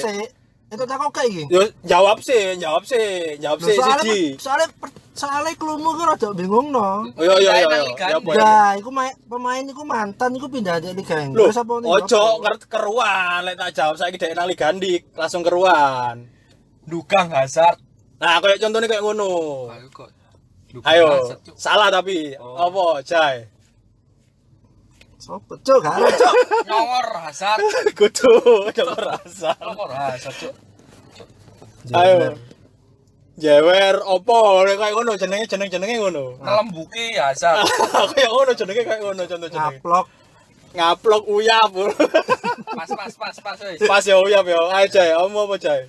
[0.73, 1.43] Itu tak kok iki.
[1.47, 4.21] Yo jawab sih, jawab sih, jawab sih soalnya siji.
[4.35, 7.05] soalnya per- soalnya klumu ki rada bingung no.
[7.05, 7.69] Oh, Saya yo.
[7.69, 8.17] nang Ya?
[8.17, 11.87] Liga iku ma- pemain iku mantan iku pindah dari Liga Inggris apa nih?
[11.87, 12.23] ojo
[12.65, 16.25] keruan, lek tak jawab saiki dhek nang Ligandik, langsung keruan.
[16.83, 17.77] Dukang Hazard.
[18.17, 19.69] Nah, kayak contohnya kayak ngono.
[20.81, 22.57] Ayo salah tapi Oh.
[22.57, 23.45] apa, Jai?
[25.23, 26.35] Sopo cuk, gak ada cuk.
[26.67, 27.63] Nyongor Hazard.
[27.97, 29.55] Kudu coba rasa.
[29.55, 30.55] Nyongor Hazard, Cuk.
[31.95, 32.35] Ayo.
[33.39, 36.35] Jewer opo Lek kayak ngono jenenge jeneng jenenge ngono.
[36.43, 37.63] Ngelembuki Hazard.
[38.19, 39.79] kayak ngono jenenge kayak ngono contoh jenenge.
[39.79, 40.05] Ngaplok.
[40.75, 41.71] Ngaplok uyap.
[42.75, 43.79] Pas, pas, pas, pas, wis.
[43.79, 44.59] Pas ya uyap ya.
[44.75, 45.81] Ayo Jai, omong apa Jai?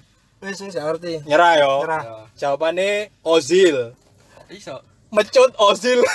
[0.47, 1.27] Wis wis ngerti.
[1.27, 1.73] Nyerah yo.
[1.83, 2.03] Nyerah.
[2.07, 2.17] Yo.
[2.39, 3.99] Jawabannya Ozil.
[4.47, 4.79] Iso.
[5.11, 6.07] Mecut Ozil.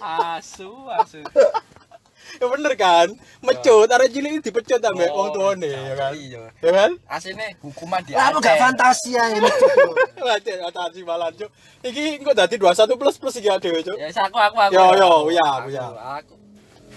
[0.00, 1.20] Asu, asu.
[2.40, 3.08] ya bener kan?
[3.40, 6.12] Mecut, arek cilik ini dipecut ambek Oh, wong tuane ya kan.
[6.12, 6.42] Iya.
[6.60, 6.90] Ya kan?
[7.06, 9.94] Asine hukuman di Lah aku gak fantasi ya ini cuk.
[10.20, 11.50] Lajeng atasi malan cuk.
[11.86, 13.96] Iki engko dadi 21 plus plus iki dhewe cuk.
[13.96, 14.72] Ya aku aku aku.
[14.74, 15.92] Yo, yo, uyap, Aku, uyap.
[16.22, 16.34] Aku.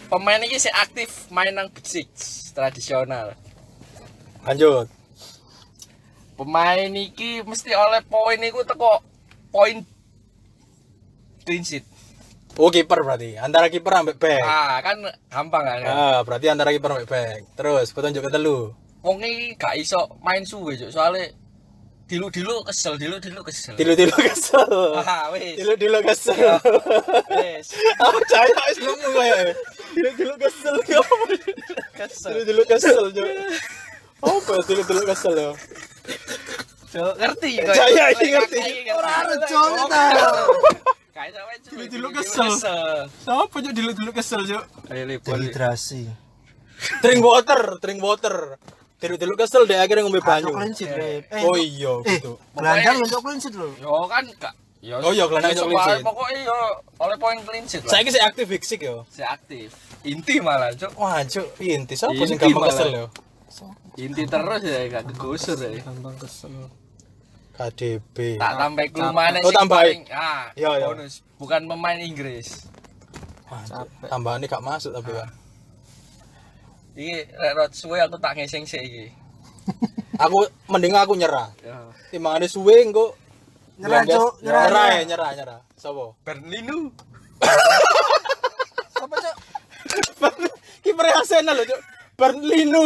[0.09, 2.09] Pemain ini sih aktif main nang Big Six
[2.57, 3.37] tradisional.
[4.41, 4.89] Lanjut.
[6.33, 9.05] Pemain iki mesti oleh poin iku teko
[9.53, 9.85] poin
[11.45, 11.85] clean sheet.
[12.57, 13.37] Oh kiper berarti.
[13.37, 14.41] Antara kiper ambek back.
[14.41, 14.97] Ah, kan
[15.29, 15.79] gampang kan.
[15.85, 17.39] Ah, berarti antara kiper ambek back.
[17.53, 18.73] Terus petunjuk ketelu.
[19.05, 20.91] Wong iki gak iso main suwe, Cuk.
[20.91, 21.37] Soale
[22.09, 23.77] dilu-dilu kesel, dilu-dilu kesel.
[23.77, 24.65] Tilu-tilu kesel.
[24.97, 25.61] Ah, wis.
[25.61, 26.57] Tilu-tilu kesel.
[27.31, 27.67] Wis.
[28.01, 29.35] Aku caya wis nemu kaya.
[29.93, 30.75] Tilu-tilu kesel.
[31.95, 32.31] Kesel.
[32.33, 33.27] Tilu-tilu kesel cuk.
[34.19, 35.51] Apa ya tilu-tilu kesel ya?
[36.89, 37.71] Cuk, ngerti kok.
[37.77, 38.61] Jaya iki ngerti.
[38.89, 40.03] Ora rejo ta.
[41.69, 42.49] Dilu-dilu kesel.
[43.07, 44.63] Siapa cuk tilu-tilu kesel cuk?
[45.21, 46.03] Dehidrasi.
[47.03, 48.55] Drink water, drink water.
[48.99, 50.51] Tilu-tilu kesel deh akhirnya ngombe banyu.
[50.51, 52.35] Eh, Oh iya Eh, gitu.
[52.51, 53.67] gelandang untuk clean sheet lho.
[53.79, 56.03] Yo kan gak Yo, Oh iya, gelandang clean sheet.
[56.03, 56.57] Pokoknya yo
[56.99, 57.91] oleh poin clean sheet lah.
[57.95, 59.07] Saya sih aktif Big Six yo.
[59.07, 59.71] Saya aktif.
[60.03, 60.91] Inti malah, Cuk.
[60.95, 63.05] Wah, cuk, inti sapa Inti sing gampang kesel yo?
[63.99, 65.79] Inti terus ya gak kegusur ya.
[65.83, 66.51] Gampang kesel.
[67.59, 68.39] KDB.
[68.39, 70.85] Tak tambah kelumane Oh, paling- Ah, Iya, iya.
[70.87, 71.19] bonus.
[71.35, 72.63] Bukan pemain Inggris.
[73.51, 73.59] Wah,
[74.07, 75.27] tambahan ini gak masuk tapi kan.
[76.95, 79.05] Iki rek rot suwe aku tak ngeseng sik iki.
[80.23, 80.35] Aku
[80.67, 81.47] mending aku nyerah.
[81.59, 81.79] Ya.
[82.11, 83.15] Timbangane suwe engko
[83.79, 85.07] Nyerah, Cuk, nyerah, Nyerah ya, nyerah.
[85.07, 85.59] nyerah, nyerah.
[85.79, 86.19] Sopo?
[86.27, 86.91] Berlinu.
[88.99, 89.35] Apa cuk?
[90.83, 91.79] Kiper Arsenal lho, Cuk.
[92.19, 92.83] Berlinu.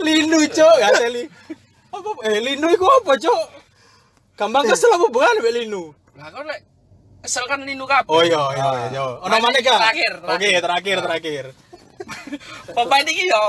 [0.00, 1.28] Linu, Cuk, ya Seli.
[2.00, 3.40] Apa eh Linu iku apa, Cuk?
[4.34, 5.92] Gampang kesel apa bukan mbek Linu?
[6.16, 6.60] Lah kok lek
[7.20, 8.08] kesel kan linu kabeh.
[8.08, 9.04] Oh iya, iya, iya.
[9.20, 9.76] Ono Terakhir, maneh Kak?
[9.76, 10.60] terakhir, Oke, terakhir.
[10.64, 11.44] terakhir, terakhir.
[12.76, 13.44] Pemain iki yo.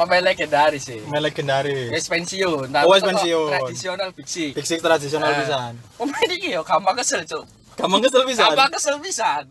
[0.00, 1.00] Pemain legendaris sih.
[1.12, 1.92] Main legendaris.
[1.92, 2.72] Wis pensiun.
[2.72, 3.50] Oh, teko pensiun.
[3.52, 4.08] Tradisional.
[4.16, 4.28] Big
[4.64, 5.72] Six tradisional Eh, pisan.
[6.00, 7.44] Pemain iki yo gampang kesel, Cuk.
[7.76, 8.48] Gampang kesel pisan.
[8.56, 9.44] Gampang kesel pisan.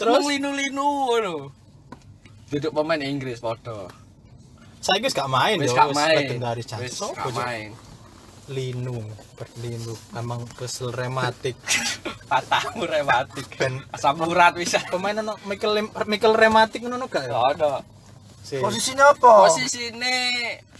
[0.00, 0.16] Terus?
[0.16, 1.34] Terus linu-linu ngono.
[2.48, 3.92] Duduk pemain Inggris padha.
[4.80, 6.16] Saiki wis gak main Wis gak main.
[6.16, 6.64] legendaris.
[6.80, 7.76] Wis gak main.
[8.50, 9.06] Linu,
[9.38, 11.54] berlinu, emang kesel rematik.
[12.30, 13.46] Patahmu rematik.
[13.54, 14.82] Ben Asam urat bisa.
[14.88, 17.36] pemain ono Michael Michael rematik ngono gak ya?
[17.36, 17.84] Ono.
[18.42, 18.58] Si.
[18.58, 19.46] Posisinya apa?
[19.46, 20.14] Posisine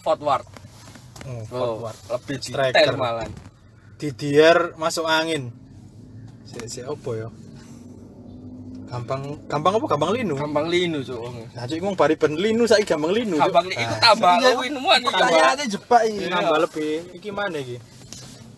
[0.01, 0.49] forward.
[1.29, 1.97] Oh, Oh, forward.
[2.11, 2.75] lebih Striker.
[2.75, 3.29] detail malah.
[4.01, 5.53] Didier masuk angin.
[6.49, 7.29] Si si opo ya?
[8.91, 10.35] Gampang gampang apa gampang linu?
[10.35, 11.23] Gampang linu, Cuk.
[11.55, 13.39] Nah, cuk ngomong bari ben linu saiki gampang linu.
[13.39, 14.51] Gampang linu Nah, tambah Iya.
[14.59, 15.15] winuan iki.
[15.15, 16.19] Pertanyaannya jebak iki.
[16.19, 16.29] Iya.
[16.29, 16.95] nambah lebih.
[17.15, 17.77] Iki mana iki?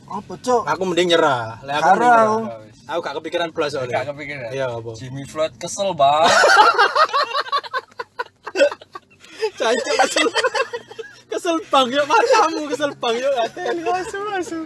[0.09, 0.63] Apa cuk?
[0.65, 1.61] Aku mending nyerah.
[1.61, 2.39] Lek aku Karo aku.
[2.83, 4.01] Aku gak kepikiran belas soalnya.
[4.01, 4.51] Gak kepikiran.
[4.51, 4.91] Iya, apa?
[4.97, 6.25] Jimmy Floyd kesel bang.
[9.53, 10.29] Cancel kesel.
[11.29, 14.61] kesel bang yuk matamu kesel bang yuk atel asu asu.